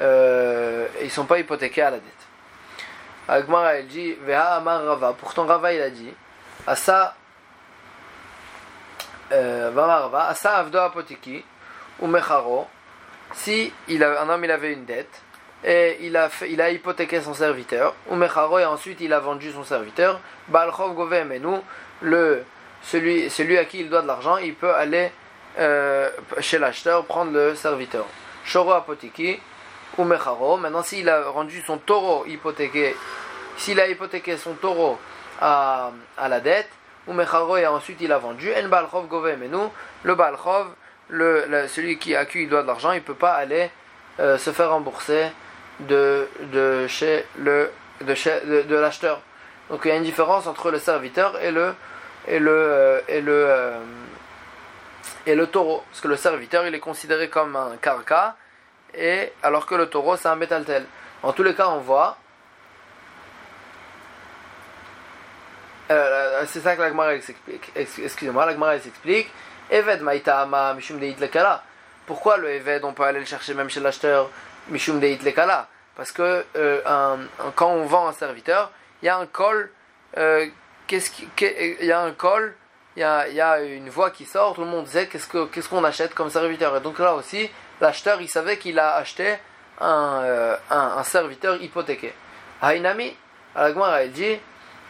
[0.00, 2.26] euh, ils sont pas hypothéqués à la dette.
[3.28, 5.14] Agmara elle dit Veha Amar Rava.
[5.18, 6.12] Pourtant Rava il a dit
[6.66, 7.14] Asa
[9.32, 11.44] euh, Rava Asa Avdo Apotiki
[12.00, 12.68] ou Mecharo
[13.34, 15.22] si il a, un homme il avait une dette
[15.64, 19.52] et il a, il a hypothéqué son serviteur, ou Mecharo, et ensuite il a vendu
[19.52, 21.62] son serviteur, Balchov Gove nous
[22.00, 22.42] le,
[22.82, 25.12] celui, celui à qui il doit de l'argent, il peut aller
[25.58, 28.06] euh, chez l'acheteur prendre le serviteur.
[28.44, 29.38] Shoro Apotiki,
[29.98, 32.96] ou Mecharo, maintenant s'il a rendu son taureau hypothéqué,
[33.56, 34.98] s'il a hypothéqué son taureau
[35.40, 36.70] à, à la dette,
[37.06, 39.70] ou Mecharo, et ensuite il a vendu, En Balchov Gove nous
[40.02, 40.68] le Balchov,
[41.08, 43.70] le, celui qui, à qui il doit de l'argent, il ne peut pas aller
[44.18, 45.26] euh, se faire rembourser
[45.88, 49.20] de, de chez le de, chez, de, l'acheteur.
[49.70, 51.74] Donc il y a une différence entre le serviteur et le
[52.26, 53.80] et le euh, et le euh,
[55.26, 58.36] et le taureau parce que le serviteur il est considéré comme un carca
[58.94, 60.84] et alors que le taureau c'est un métaltel.
[61.22, 62.16] En tous les cas, on voit
[65.90, 67.70] euh, c'est ça que la Gemara explique.
[67.76, 69.30] Excusez-moi, la Gemara s'explique.
[69.70, 71.62] Eved maïtama mishum deit lekala.
[72.06, 74.30] Pourquoi le Eved on peut aller le chercher même chez l'acheteur?
[74.68, 75.68] Mishum Deit Lekala.
[75.96, 76.80] Parce que euh,
[77.54, 78.70] quand on vend un serviteur,
[79.02, 79.70] il y a un col,
[80.16, 80.46] euh,
[80.90, 82.54] il y a un col,
[82.96, 83.04] il y
[83.40, 86.76] a, une voix qui sort, tout le monde sait qu'est-ce qu'on achète comme serviteur.
[86.76, 89.36] Et donc là aussi, l'acheteur, il savait qu'il a acheté
[89.80, 92.12] un, euh, un, un, serviteur hypothéqué.
[92.62, 93.16] Hainami,
[93.54, 94.38] Alors la dit,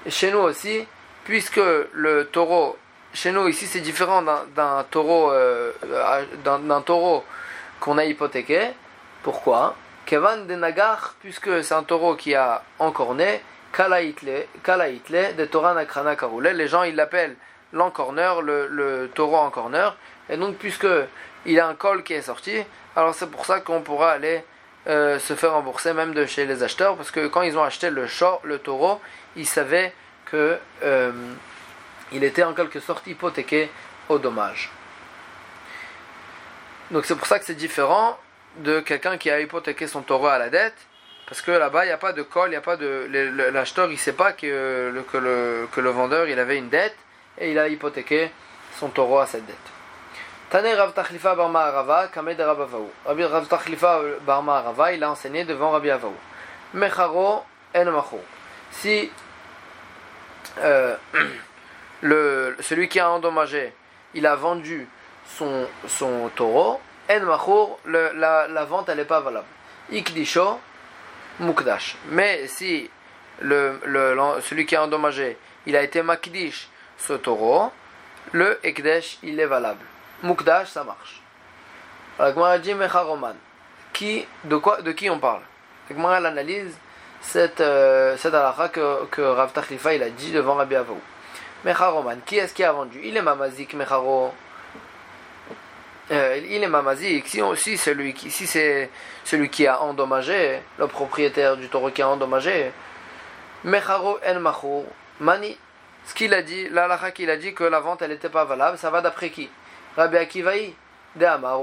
[0.09, 0.87] chez nous aussi,
[1.25, 1.61] puisque
[1.93, 2.77] le taureau,
[3.15, 5.73] chez nous ici c'est différent d'un taureau, euh,
[6.45, 7.25] d'un taureau
[7.81, 8.71] qu'on a hypothéqué.
[9.23, 9.77] Pourquoi?
[10.07, 13.41] Kevan de Nagar, puisque c'est un taureau qui a encore né,
[13.73, 16.17] Kalaitle, de Torah Nakrana
[16.53, 17.37] Les gens ils l'appellent
[17.73, 19.97] l'encorneur, le, taureau encorneur.
[20.29, 20.89] Et donc puisque
[21.47, 22.63] il a un col qui est sorti,
[22.97, 24.45] alors c'est pour ça qu'on pourra aller
[24.89, 27.91] euh, se faire rembourser même de chez les acheteurs, parce que quand ils ont acheté
[27.91, 28.07] le,
[28.43, 29.01] le taureau,
[29.37, 29.95] ils savaient
[30.27, 31.13] que euh,
[32.11, 33.71] il était en quelque sorte hypothéqué
[34.09, 34.71] au dommage.
[36.91, 38.19] Donc c'est pour ça que c'est différent
[38.59, 40.77] de quelqu'un qui a hypothéqué son taureau à la dette,
[41.27, 43.09] parce que là-bas il n'y a pas de col, il n'y a pas de
[43.53, 46.97] l'acheteur il sait pas que le, que le, vendeur il avait une dette
[47.39, 48.31] et il a hypothéqué
[48.79, 49.57] son taureau à cette dette.
[50.51, 52.91] Tane Rav Tachlifa Bar Ma'arava, Kamed Rabavaou.
[53.07, 56.15] Rabbi Rav Tachlifa Bar Ma'arava, il a enseigné devant Rabbi Avaou.
[56.75, 57.43] Mecharo
[57.75, 58.21] en macho.
[58.71, 59.11] Si
[60.59, 60.97] euh,
[62.03, 63.73] le, celui qui a endommagé,
[64.13, 64.87] il a vendu
[65.27, 66.81] son, son taureau,
[67.21, 69.47] en la, vente elle n'est pas valable.
[69.91, 70.59] Ikdisho
[71.41, 71.97] mukdash.
[72.11, 72.91] Mais si
[73.41, 77.71] celui qui a endommagé, il a été makdish ce taureau,
[78.33, 79.85] le ekdesh il est valable.
[80.23, 81.21] Mukdash, ça marche.
[82.19, 83.35] La dit Mecharoman.
[83.93, 85.43] Qui, de, quoi, de qui on parle?
[85.91, 86.75] La Gemara analyse
[87.21, 88.33] cette, euh, cette
[88.73, 89.51] que, que Rav
[89.93, 91.01] il a dit devant Rabbi Avaou.
[91.65, 93.01] Mecharoman, qui est-ce qui a vendu?
[93.03, 94.33] Il est Mamazik Mecharo.
[96.11, 97.27] Euh, il est Mamazik.
[97.29, 98.91] Si, celui qui, c'est
[99.25, 102.73] celui qui a endommagé, le propriétaire du taureau qui a endommagé,
[103.65, 104.85] Mecharo en Machour,
[105.21, 105.57] Mani.
[106.05, 108.77] Ce qu'il a dit, l'halakha qu'il a dit que la vente elle n'était pas valable,
[108.77, 109.49] ça va d'après qui?
[109.97, 110.75] Rabbi Akivaï,
[111.15, 111.61] de Amar,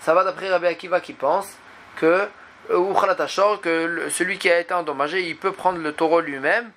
[0.00, 1.48] Ça va d'après Rabbi Akiva qui pense
[1.96, 2.28] que,
[2.70, 6.70] euh, que celui qui a été endommagé, il peut prendre le taureau lui-même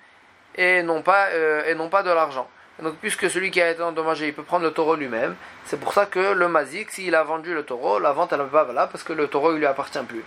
[0.54, 2.48] et non euh, et non pas de l'argent.
[2.82, 5.34] Donc, puisque celui qui a été endommagé, il peut prendre le taureau lui-même,
[5.64, 8.46] c'est pour ça que le mazik, s'il a vendu le taureau, la vente elle n'est
[8.46, 10.24] pas valable parce que le taureau il lui appartient plus.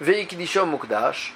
[0.00, 1.34] Veikdisho Mukdash.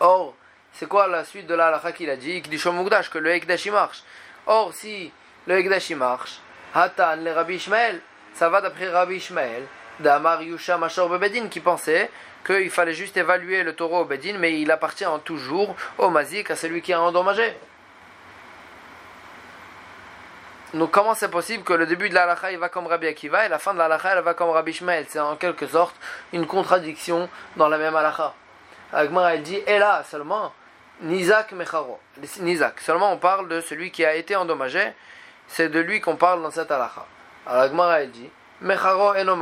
[0.00, 0.34] Or,
[0.72, 3.66] c'est quoi la suite de la halakha qu'il a dit Ikdisho Mukdash, que le Ekdash
[3.66, 4.04] marche?
[4.46, 5.12] Or, si
[5.46, 6.38] le Ekdash marche,
[6.74, 8.00] Hatan le Rabbi Ishmael.
[8.34, 9.64] Ça va d'après Rabbi Ishmael,
[9.98, 12.08] d'Amar Yusha Mashor Bebedin, qui pensait
[12.46, 16.56] qu'il fallait juste évaluer le taureau au Bedin, mais il appartient toujours au Mazik, à
[16.56, 17.56] celui qui a endommagé.
[20.74, 23.48] Donc comment c'est possible que le début de l'alacha il va comme Rabbi Akiva et
[23.48, 25.06] la fin de l'alacha elle va comme Rabbi Ishmael?
[25.08, 25.94] C'est en quelque sorte
[26.32, 28.34] une contradiction dans la même alacha.
[28.92, 30.52] Agmar elle dit, et là seulement,
[31.00, 31.98] Nizak Mecharo.
[32.40, 34.92] Nizak, seulement on parle de celui qui a été endommagé
[35.48, 37.06] c'est de lui qu'on parle dans cette halakha.
[37.46, 38.28] Alors la Gemara dit
[38.60, 39.36] Mecharo eno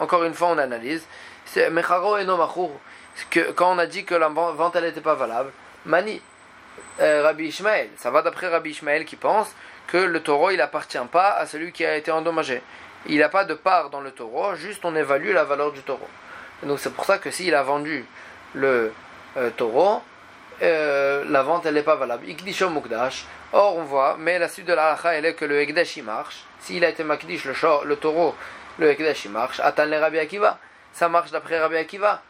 [0.00, 1.06] Encore une fois, on analyse.
[1.44, 2.38] C'est Mecharo eno
[3.30, 5.50] que quand on a dit que la vente elle n'était pas valable,
[5.84, 6.20] Mani,
[7.00, 9.54] euh, Rabbi Ishmael, ça va d'après Rabbi Ishmael qui pense
[9.86, 12.62] que le taureau il appartient pas à celui qui a été endommagé.
[13.06, 16.08] Il n'a pas de part dans le taureau, juste on évalue la valeur du taureau.
[16.62, 18.04] donc c'est pour ça que s'il a vendu
[18.54, 18.92] le
[19.36, 20.02] euh, taureau,
[20.62, 22.24] euh, la vente elle n'est pas valable.
[23.52, 26.04] Or on voit, mais la suite de la halakha elle est que le Ekdash il
[26.04, 26.44] marche.
[26.60, 28.34] S'il a été Makdish, le, le taureau,
[28.78, 29.60] le Ekdash il marche.
[29.60, 30.58] Attends les Rabbi Akiva.
[30.92, 32.22] Ça marche d'après Rabbi Akiva.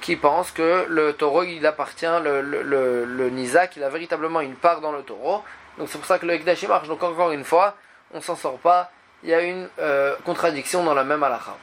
[0.00, 4.80] Qui pense que le taureau il appartient, le, le, le, il a véritablement une part
[4.80, 5.42] dans le taureau.
[5.80, 6.86] Donc c'est pour ça que le Ekdash marche.
[6.86, 7.74] Donc encore une fois,
[8.14, 8.92] on s'en sort pas.
[9.24, 11.56] Il y a une euh, contradiction dans la même halakha.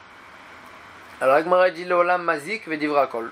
[1.20, 3.30] Alors Agmara dit Olam Mazik Vedivra Kol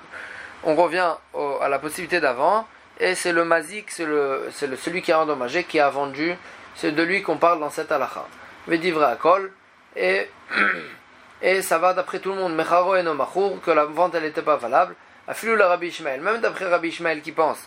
[0.64, 1.12] on revient
[1.60, 2.66] à la possibilité d'avant,
[2.98, 6.34] et c'est le mazik, c'est le, celui qui a endommagé, qui a vendu,
[6.74, 8.26] c'est de lui qu'on parle dans cette halakha.
[8.66, 9.52] Vedivre kol,
[9.94, 10.28] et,
[11.42, 14.42] et ça va d'après tout le monde, mecharo et nomachour, que la vente elle n'était
[14.42, 14.96] pas valable,
[15.28, 17.58] affilou le Rabbi Ishmael, même d'après Rabbi Ishmael qui pense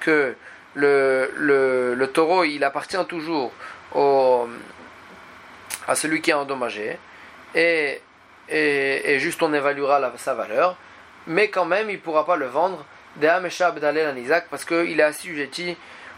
[0.00, 0.36] que
[0.74, 1.30] le,
[1.96, 3.52] le, taureau il appartient toujours
[3.94, 4.48] au,
[5.86, 6.98] à celui qui a endommagé,
[7.54, 8.00] et,
[8.48, 10.76] et, juste on évaluera sa valeur.
[11.26, 12.84] Mais quand même il ne pourra pas le vendre.
[14.50, 15.76] Parce qu'il est assujetti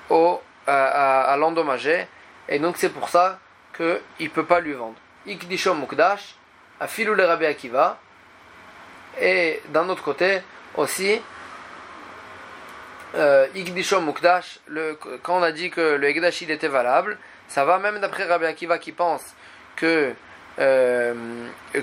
[0.08, 2.06] au, à, l'endommagé.
[2.48, 3.38] Et donc c'est pour ça
[3.76, 4.96] qu'il ne peut pas lui vendre.
[5.26, 6.36] Ikdishom Mukdash,
[6.80, 7.98] à Filou le Rabbi Akiva,
[9.20, 10.40] et d'un autre côté
[10.76, 11.20] aussi,
[13.14, 14.58] euh, Ikdishom Mukdash,
[15.22, 18.46] quand on a dit que le Ekdash il était valable, ça va même d'après Rabbi
[18.46, 19.22] Akiva qui pense
[19.76, 20.12] que
[20.58, 21.14] euh,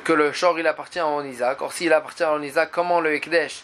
[0.03, 1.61] que le shor il appartient à Isaac.
[1.61, 3.63] Or, s'il appartient à Isaac, comment le Ekdesh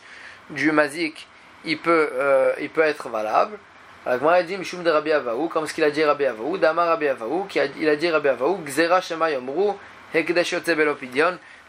[0.50, 1.28] du Mazik
[1.66, 3.58] il peut, euh, il peut être valable?
[4.06, 5.12] Alors, dit Mishum de Rabbi
[5.52, 8.10] comme ce qu'il a dit Rabbi Avaou, Dama Rabbi Avaou, qui a, il a dit
[8.10, 9.74] Rabbi Avaou, Gzera Shema Yomru,
[10.14, 10.56] Hekdesh.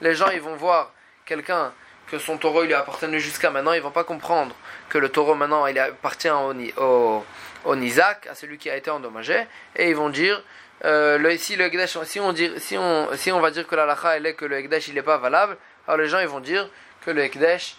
[0.00, 0.92] Les gens ils vont voir
[1.26, 1.72] quelqu'un
[2.11, 4.55] que son taureau il lui appartenait jusqu'à maintenant, ils vont pas comprendre
[4.88, 7.25] que le taureau maintenant il appartient au, au,
[7.64, 9.46] au Nizak, à celui qui a été endommagé,
[9.77, 10.42] et ils vont dire
[10.85, 11.70] euh, le, si le
[12.05, 14.44] si on, dit, si, on, si on va dire que la lacha elle est que
[14.44, 16.68] le Ekdesh il n'est pas valable, alors les gens ils vont dire
[17.05, 17.77] que le Ekdesh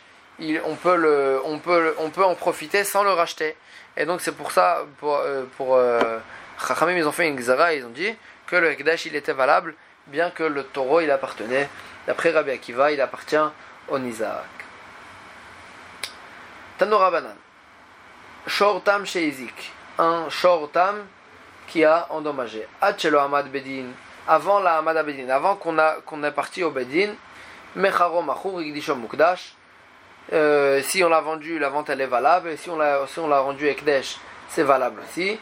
[0.65, 3.55] on, peut le, on, peut, on peut en profiter sans le racheter.
[3.97, 6.19] Et donc c'est pour ça, pour, euh, pour euh,
[6.89, 8.15] ils ont fait une gzara, ils ont dit
[8.47, 9.75] que le Ekdesh il était valable,
[10.07, 11.69] bien que le taureau il appartenait,
[12.07, 13.35] d'après Rabbi Akiva, il appartient
[13.91, 14.45] au Nizak.
[16.77, 17.35] Tanora Banan.
[18.47, 19.71] Shortam Sheizik.
[19.99, 21.05] Un Shortam
[21.67, 22.67] qui a endommagé.
[22.81, 23.87] Achelo Ahmad Bedin.
[24.27, 25.75] Avant la Hamad Bedin, avant qu'on
[26.05, 27.13] qu'on est parti au Bedin,
[27.75, 29.55] Mecharo Machur Igdishom Mukdash.
[30.31, 32.49] Euh, si on l'a vendu, la vente elle est valable.
[32.49, 34.17] Et si on l'a, si on l'a rendu Ekdesh,
[34.49, 35.39] c'est valable aussi.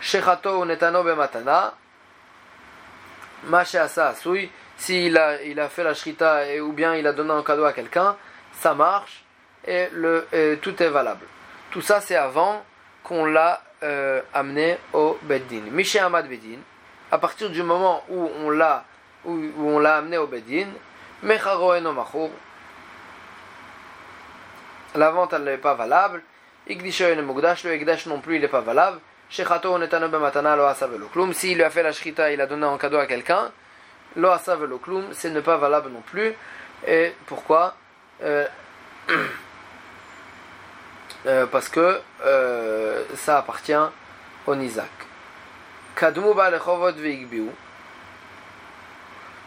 [0.00, 1.74] Shechato Netano Bematana.
[3.52, 4.50] Asa Asui.
[4.76, 7.72] S'il a, il a fait la shrita ou bien il a donné un cadeau à
[7.72, 8.16] quelqu'un,
[8.52, 9.24] ça marche
[9.66, 10.26] et, le,
[10.60, 11.26] tout est valable.
[11.70, 12.62] Tout ça c'est avant
[13.02, 15.62] qu'on l'a euh, amené au Beddin.
[15.70, 16.58] Miché Ahmad Beddin,
[17.10, 18.84] à partir du moment où on l'a
[19.24, 20.68] où, on l'a amené au Beddin,
[24.94, 26.22] la vente elle n'est pas valable.
[26.68, 29.00] Le Igdash non plus il n'est pas valable.
[29.28, 29.44] S'il
[31.56, 33.50] lui a fait la shrita, il a donné un cadeau à quelqu'un.
[34.16, 36.34] Lo klum, c'est ne pas valable non plus.
[36.86, 37.76] Et pourquoi
[38.22, 38.46] euh,
[41.26, 43.74] euh, Parce que euh, ça appartient
[44.46, 44.90] au Nizak.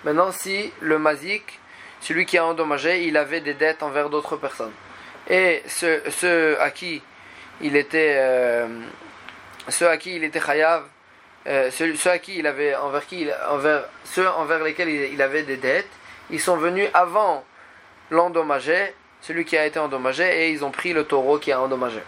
[0.04, 1.60] Maintenant, si le mazik,
[2.02, 4.72] celui qui a endommagé, il avait des dettes envers d'autres personnes
[5.30, 7.02] et ceux, à qui
[7.62, 8.66] il était
[9.68, 10.84] ceux à qui il était chayav
[11.50, 15.58] euh, ceux, à qui il avait envers qui envers ceux envers lesquels il, avait des
[15.58, 15.90] dettes
[16.30, 17.44] ils sont venus avant
[18.12, 22.02] l'endommagé celui qui a été endommagé et ils ont pris le taureau qui a endommagé.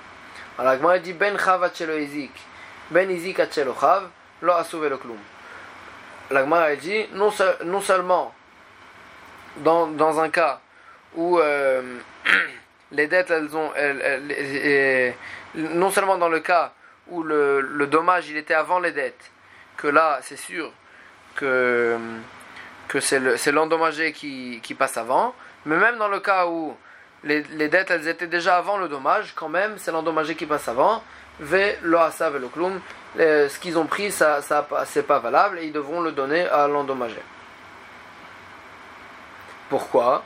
[0.57, 2.31] Alors il dit ben chav izik
[2.91, 4.09] ben izik chav
[4.41, 5.17] lo asuve le klum
[6.31, 7.31] la dit non,
[7.65, 8.33] non seulement
[9.57, 10.59] dans, dans un cas
[11.15, 11.99] où euh,
[12.91, 13.71] les dettes, elles ont,
[15.55, 16.73] non seulement dans le cas
[17.11, 19.31] où le, dommage il était avant les dettes,
[19.77, 20.71] que là c'est sûr
[21.35, 21.97] que,
[22.87, 26.75] que c'est l'endommagé qui, qui, passe avant, mais même dans le cas où
[27.23, 31.03] les, dettes elles étaient déjà avant le dommage, quand même c'est l'endommagé qui passe avant,
[31.39, 32.79] ve lo ve lo klum,
[33.17, 36.67] ce qu'ils ont pris ça, ça c'est pas valable et ils devront le donner à
[36.67, 37.21] l'endommagé.
[39.69, 40.23] Pourquoi?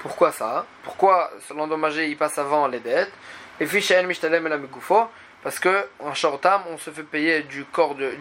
[0.00, 0.66] Pourquoi ça?
[0.82, 3.12] Pourquoi l'endommagé il passe avant les dettes?
[3.60, 3.66] Et
[5.44, 8.14] parce que en short on se fait payer du corps de,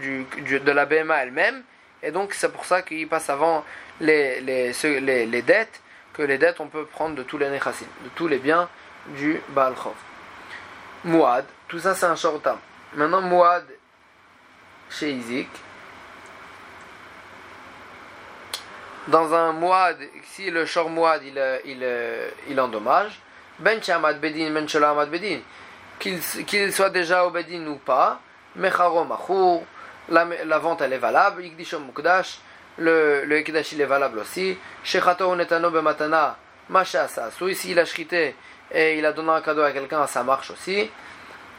[0.59, 1.63] de la BMA elle-même,
[2.03, 3.65] et donc c'est pour ça qu'il passe avant
[4.01, 5.81] les, les, les, les, dettes,
[6.13, 8.67] que les dettes on peut prendre de tous les nechassim, de tous les biens
[9.07, 9.95] du Baal Chov.
[11.05, 12.47] Mouad, tout ça c'est un short
[12.93, 13.65] Maintenant, Mouad
[14.89, 15.49] chez Izik,
[19.07, 21.85] dans un moad, si le shor moad il, il,
[22.49, 23.19] il endommage,
[23.59, 24.65] ben chamad bedin, ben
[25.05, 25.39] bedin,
[25.99, 28.19] qu'il soit déjà au bedin ou pas,
[28.55, 29.61] mecharo machur,
[30.09, 32.39] la, vente elle est valable, ikdishom mukdash,
[32.77, 36.37] le, le il est valable aussi, shechato netano bematana,
[36.69, 38.35] masha sou ici il a shrité
[38.71, 40.89] et il a donné un cadeau à quelqu'un, ça marche aussi.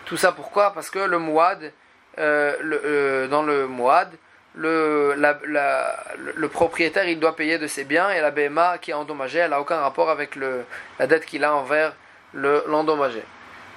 [0.05, 0.73] Tout ça pourquoi?
[0.73, 1.73] Parce que le mouad,
[2.19, 4.11] euh, euh, dans le mouad,
[4.57, 9.39] le, le propriétaire il doit payer de ses biens et la BMA qui est endommagée,
[9.39, 10.65] elle n'a aucun rapport avec le,
[10.99, 11.93] la dette qu'il a envers
[12.35, 13.23] l'endommagé.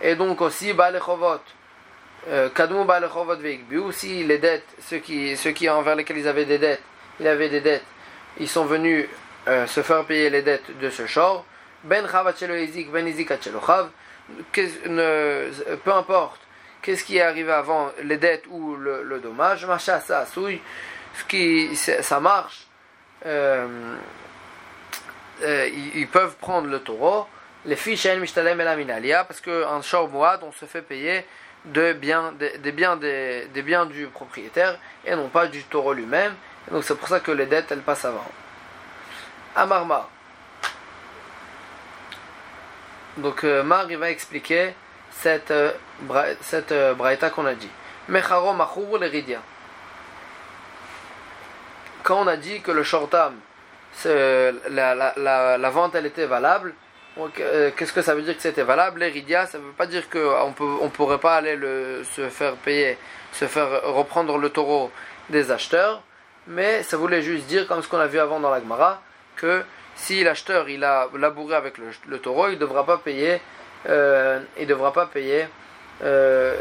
[0.02, 1.42] Et donc aussi, Balechovot,
[2.30, 3.38] euh, Kadmu Balechovot
[3.84, 6.82] aussi les dettes, ceux qui, ceux qui envers lesquels ils avaient des dettes,
[7.20, 7.86] il avait des dettes,
[8.40, 9.08] ils sont venus
[9.48, 11.46] euh, se faire payer les dettes de ce short.
[11.84, 13.32] Ben Ezik, Ben Izik
[15.84, 16.42] peu importe.
[16.82, 22.20] Qu'est-ce qui est arrivé avant, les dettes ou le, dommage, machin, ça, ce qui, ça
[22.20, 22.68] marche,
[23.26, 23.96] euh,
[25.96, 27.28] ils, peuvent prendre le taureau,
[27.68, 31.26] les fiches mishtalem et parce qu'en short moad, on se fait payer
[31.66, 36.34] de biens, des, biens, des, biens du propriétaire et non pas du taureau lui-même.
[36.72, 38.26] Donc c'est pour ça que les dettes, elles passent avant.
[39.56, 40.10] Amarma.
[43.18, 44.74] Donc euh, Mar, va expliquer
[45.12, 45.72] cette, euh,
[46.42, 47.70] cette euh, braïta qu'on a dit.
[48.08, 49.42] Mecharo machour l'eridia.
[52.04, 53.36] Quand on a dit que le shortam,
[54.06, 56.74] la, la, vente elle était valable,
[57.76, 60.50] qu'est-ce que ça veut dire que c'était valable L'eridia, ça ne veut pas dire qu'on
[60.50, 62.98] ne pourrait pas aller le, se faire payer,
[63.32, 64.92] se faire reprendre le taureau
[65.30, 66.02] des acheteurs,
[66.48, 69.02] mais ça voulait juste dire, comme ce qu'on a vu avant dans la Gemara,
[69.36, 69.64] que
[69.96, 73.42] si l'acheteur il a labouré avec le, taureau, il ne devra pas payer,
[73.90, 75.48] euh, il devra pas payer,
[76.04, 76.56] euh,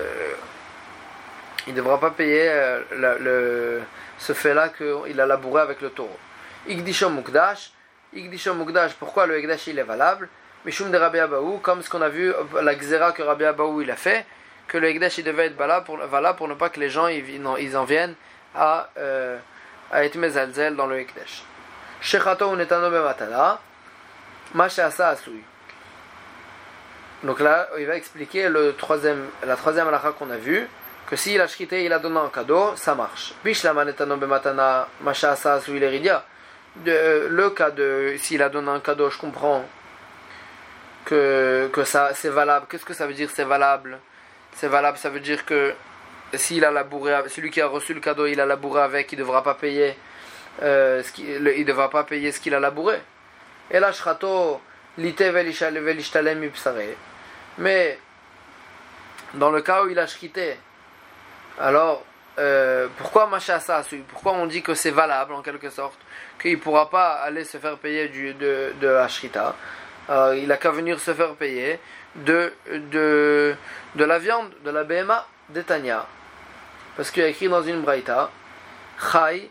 [1.66, 3.80] il devra pas payer euh,
[4.18, 6.18] ce fait-là qu'il a labouré avec le taureau.
[6.66, 7.72] Igdishom Mukdash,
[8.14, 10.28] Mukdash, pourquoi le Igdash il est valable?
[10.66, 13.90] Mishum de Rabbi Abaou, comme ce qu'on a vu, la Xera que Rabbi Abaou il
[13.92, 14.26] a fait,
[14.66, 17.06] que le Igdash il devait être valable pour, valable pour ne pas que les gens
[17.06, 17.24] ils,
[17.60, 18.16] ils en viennent
[18.52, 19.38] à, euh,
[19.92, 21.44] à être mezalzel dans le Igdash.
[22.00, 23.60] Shechato unetano bematana,
[24.54, 25.40] Mashasa asui.
[27.22, 30.66] Donc là, il va expliquer le troisième, la troisième halakha qu'on a vue,
[31.08, 33.34] que s'il a shrité, il a donné un cadeau, ça marche.
[33.44, 36.24] Bishlama netano bematana, Mashasa asui l'eridia.
[36.84, 39.64] Le cas de s'il a donné un cadeau, je comprends
[41.06, 42.66] que, ça c'est valable.
[42.68, 43.98] Qu'est-ce que ça veut dire c'est valable?
[44.56, 45.74] C'est valable, ça veut dire que
[46.34, 49.24] s'il a labouré, celui qui a reçu le cadeau, il a labouré avec, il ne
[49.24, 49.96] devra pas payer
[50.62, 52.98] euh, ce devra pas payer ce qu'il a labouré.
[53.70, 54.60] Et là, shrato
[54.98, 55.22] lite
[57.58, 57.98] Mais
[59.34, 60.56] dans le cas où il a shrité,
[61.58, 62.04] alors
[62.38, 63.28] euh, pourquoi
[64.08, 65.98] Pourquoi on dit que c'est valable en quelque sorte
[66.40, 69.54] Qu'il ne pourra pas aller se faire payer de, de la.
[70.08, 71.78] Il a qu'à venir se faire payer
[72.16, 72.52] de,
[72.92, 73.54] de,
[73.94, 76.06] de la viande, de la BMA d'Etania.
[76.96, 78.30] Parce qu'il y a écrit dans une braïta,
[79.12, 79.50] Chai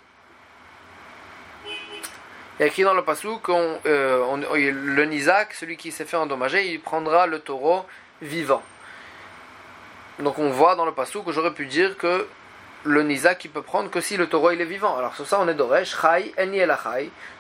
[2.58, 6.16] il y a écrit dans le passou que euh, le Nizak, celui qui s'est fait
[6.16, 7.86] endommager, il prendra le taureau
[8.22, 8.64] vivant.
[10.20, 12.26] Donc on voit dans le passou que j'aurais pu dire que
[12.86, 14.96] le Nizak il peut prendre que si le taureau il est vivant.
[14.98, 16.74] Alors sur ça on est d'Oresh, Chai, Eni el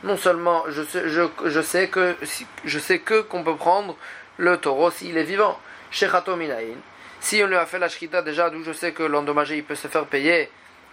[0.03, 2.15] Non seulement je sais, je, je sais que
[2.63, 3.95] je sais que qu'on peut prendre
[4.37, 5.59] le taureau s'il est vivant.
[5.91, 6.77] Shechato Minaïn.
[7.19, 9.75] Si on lui a fait la shrita déjà, d'où je sais que l'endommagé il peut
[9.75, 10.49] se faire payer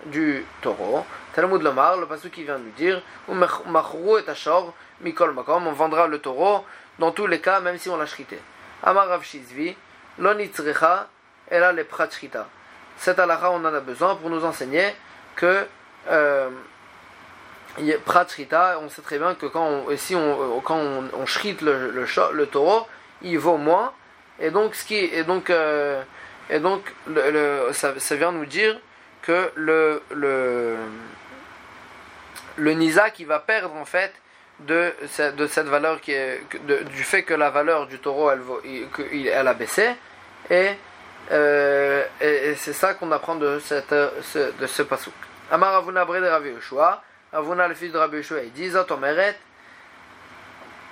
[0.07, 1.05] du taureau.
[1.35, 3.35] Talmud Lomar, le passage qui vient de nous dire, on
[5.73, 6.65] vendra le taureau
[6.99, 8.39] dans tous les cas, même si on l'a shrité.
[8.83, 9.77] Amar Rav Shizvi,
[10.19, 11.09] l'onitzrecha,
[11.49, 12.49] elle a les pratchrita.
[13.03, 14.95] Cette halakha, on en a besoin pour nous enseigner
[15.35, 15.67] que
[16.09, 16.51] euh,
[17.77, 20.79] on sait très bien que quand on, si on, quand
[21.13, 22.87] on, shrite le, le, taureau,
[23.23, 23.93] il vaut moins.
[24.39, 26.01] Et donc, ce qui, et donc, euh,
[26.49, 26.95] et donc
[27.73, 28.79] ça, ça vient nous dire
[29.23, 30.77] que le, le,
[32.55, 34.13] le Nisa qui va perdre en fait
[34.61, 34.95] de,
[35.37, 36.41] de cette valeur qui est,
[36.95, 38.43] du fait que la valeur du taureau elle,
[39.27, 39.91] elle a baissé
[41.31, 45.15] euh, et, et, c'est ça qu'on apprend de, cette, ce, de ce pasouk.
[45.51, 47.03] Amar Avuna Bre de Rabbi Yoshua,
[47.33, 49.39] Avuna le fils de Rabbi Yoshua, il dit Zot Omeret,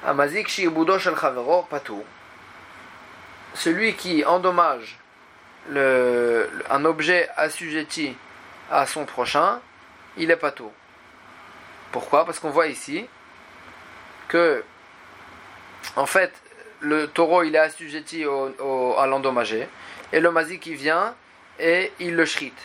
[0.07, 2.05] Amazik Shiibudo Shel Chavero Patou.
[3.55, 4.99] Celui qui endommage
[5.69, 8.17] le, un objet assujetti
[8.71, 9.61] à son prochain,
[10.17, 10.73] il est pas tout.
[11.93, 12.25] Pourquoi?
[12.25, 13.07] Parce qu'on voit ici
[14.29, 14.63] que,
[15.97, 16.33] en fait,
[16.81, 19.69] le taureau il est assujetti au, à l'endommagé,
[20.13, 21.15] et le mazik qui vient
[21.59, 22.59] et il le shrite.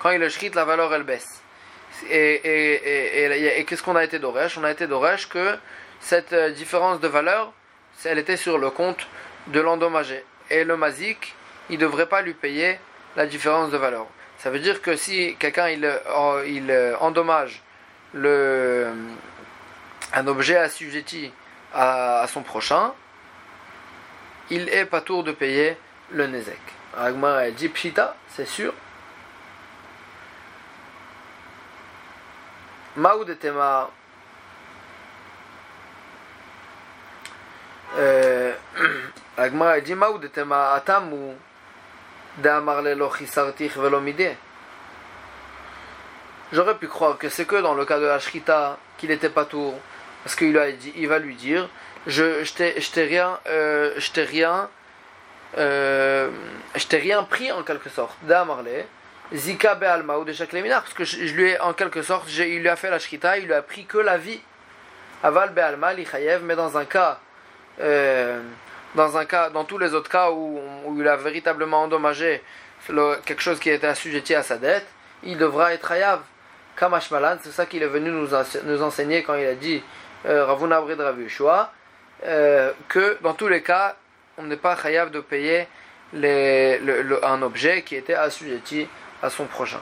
[0.00, 1.42] Quand il le shrite, la valeur elle baisse.
[2.10, 4.56] Et, qu'est-ce qu'on a été d'Oresh?
[4.58, 5.56] On a été d'Oresh que
[6.00, 7.52] cette euh, différence de valeur,
[8.04, 9.06] elle était sur le compte
[9.48, 10.24] de l'endommagé.
[10.48, 11.34] Et le mazik,
[11.68, 12.78] il ne devrait pas lui payer
[13.16, 14.06] la différence de valeur.
[14.38, 17.62] Ça veut dire que si quelqu'un il, euh, il euh, endommage
[20.12, 21.30] un objet assujetti
[21.74, 22.92] à, à son prochain,
[24.48, 25.76] il est pas tour de payer
[26.10, 26.58] le nezek.
[26.96, 28.74] Agmar dit pshita, c'est sûr.
[32.96, 33.88] Maoud tema
[37.96, 38.52] euh,
[39.36, 41.36] Agmar dit Maoud tema atamu
[46.52, 49.44] J'aurais pu croire que c'est que dans le cas de la Shrita qu'il était pas
[49.44, 49.74] tour,
[50.24, 50.58] parce qu'il
[50.96, 51.68] il va lui dire,
[52.06, 54.68] je, je t'ai rien, euh, je t'ai rien,
[55.58, 56.30] euh,
[56.76, 58.16] je t'ai rien pris en quelque sorte.
[58.22, 58.84] D'amarle,
[59.32, 62.68] Zika Be'alma ou de chaque parce que je, lui ai en quelque sorte, il lui
[62.68, 64.40] a fait la Shrita, il lui a pris que la vie.
[65.22, 67.20] Aval Be'alma, l'Ichayev, mais dans un cas.
[67.80, 68.40] Euh,
[68.94, 70.60] dans un cas, dans tous les autres cas où,
[70.98, 72.42] il a véritablement endommagé
[73.24, 74.86] quelque chose qui était assujetti à sa dette,
[75.22, 76.20] il devra être hayav.
[76.76, 79.82] Kamash Malan, c'est ça qu'il est venu nous, enseigner quand il a dit
[80.26, 81.00] euh, Ravuna Brid
[82.26, 83.96] euh, que dans tous les cas,
[84.40, 85.68] on n'est pas hayav de payer
[86.14, 88.88] un objet qui était assujetti
[89.22, 89.80] à son prochain.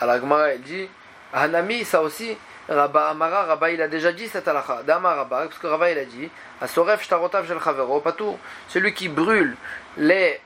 [0.00, 0.88] Alors Gemara, elle dit
[1.32, 2.36] Hanami, ça aussi,
[2.68, 4.82] Rabba Amara, Rabba il a déjà dit cette halakha.
[4.82, 6.28] Dama Rabba, parce que Rabba il a dit
[6.60, 8.38] Asoref shtarotav shel chavero patou.
[8.68, 9.56] Celui qui brûle
[9.96, 10.40] les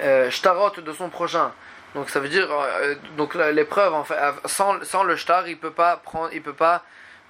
[0.00, 1.52] euh, shtarot de son prochain.
[1.94, 5.70] Donc ça veut dire euh, donc l'épreuve en fait sans, sans le shtar il peut
[5.70, 6.82] pas prendre il peut pas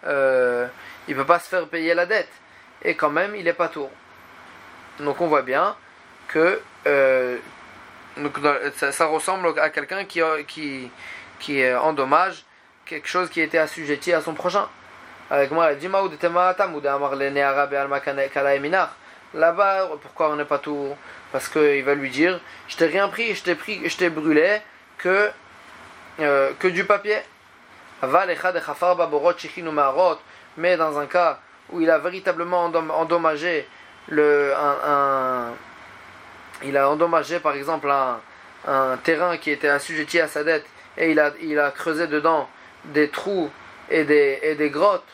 [0.04, 0.66] euh,
[1.06, 2.32] il peut pas se faire payer la dette.
[2.82, 3.90] Et quand même, il est pas tour.
[5.00, 5.76] Donc on voit bien
[6.28, 7.38] que euh,
[8.74, 10.90] ça, ressemble à quelqu'un qui, qui,
[11.38, 12.44] qui endommage
[12.86, 14.68] quelque chose qui était assujetti à son prochain.
[15.30, 15.72] Avec moi,
[19.34, 20.94] Là-bas, pourquoi on n'est pas tout
[21.32, 24.60] Parce qu'il va lui dire Je t'ai rien pris, je t'ai pris, je t'ai brûlé
[24.98, 25.30] que,
[26.20, 27.18] euh, que du papier.
[30.56, 31.40] Mais dans un cas
[31.70, 33.68] où il a véritablement endommagé
[34.08, 35.52] le, un,
[36.64, 41.20] il a endommagé par exemple un, terrain qui était assujetti à sa dette et il
[41.20, 42.48] a, il a creusé dedans
[42.86, 43.50] des trous
[43.90, 45.06] et des, et des grottes,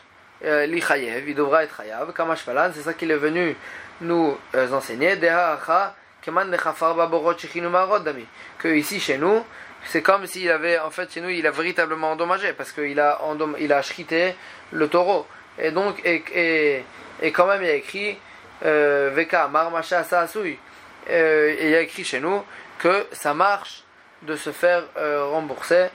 [0.45, 2.13] euh, il devra être chayav.
[2.13, 3.55] Kamashpalan, c'est ça qu'il est venu
[4.01, 5.17] nous euh, enseigner.
[8.57, 9.43] Que ici chez nous,
[9.85, 13.19] c'est comme s'il avait, en fait, chez nous, il a véritablement endommagé parce qu'il a,
[13.59, 13.81] il a
[14.71, 15.27] le taureau.
[15.59, 16.83] Et donc, et, et,
[17.21, 18.17] et quand même, il a écrit
[18.63, 20.03] Veka Amar Masha
[21.09, 22.43] euh, Et il a écrit chez nous
[22.79, 23.83] que ça marche
[24.21, 25.87] de se faire euh, rembourser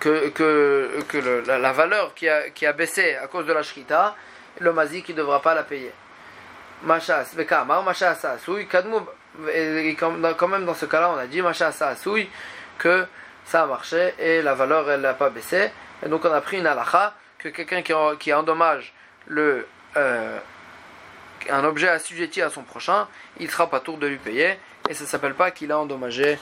[0.00, 4.14] que, que, que la, valeur qui a, qui a baissé à cause de la shrita,
[4.60, 5.92] le mazik ne devra pas la payer.
[6.82, 8.98] Machas, Bekamar, Machas Asui, Kadmu,
[9.52, 12.28] et quand même dans ce cas-là, on a dit Machas Asui
[12.78, 13.06] que
[13.44, 15.70] ça a marché et la valeur elle n'a pas baissé.
[16.04, 18.92] Et donc on a pris une halakha que quelqu'un qui, qui endommage
[19.26, 19.66] le,
[19.96, 20.38] euh,
[21.50, 23.06] un objet assujetti à son prochain,
[23.40, 26.38] il sera pas tour de lui payer et ça s'appelle pas qu'il a endommagé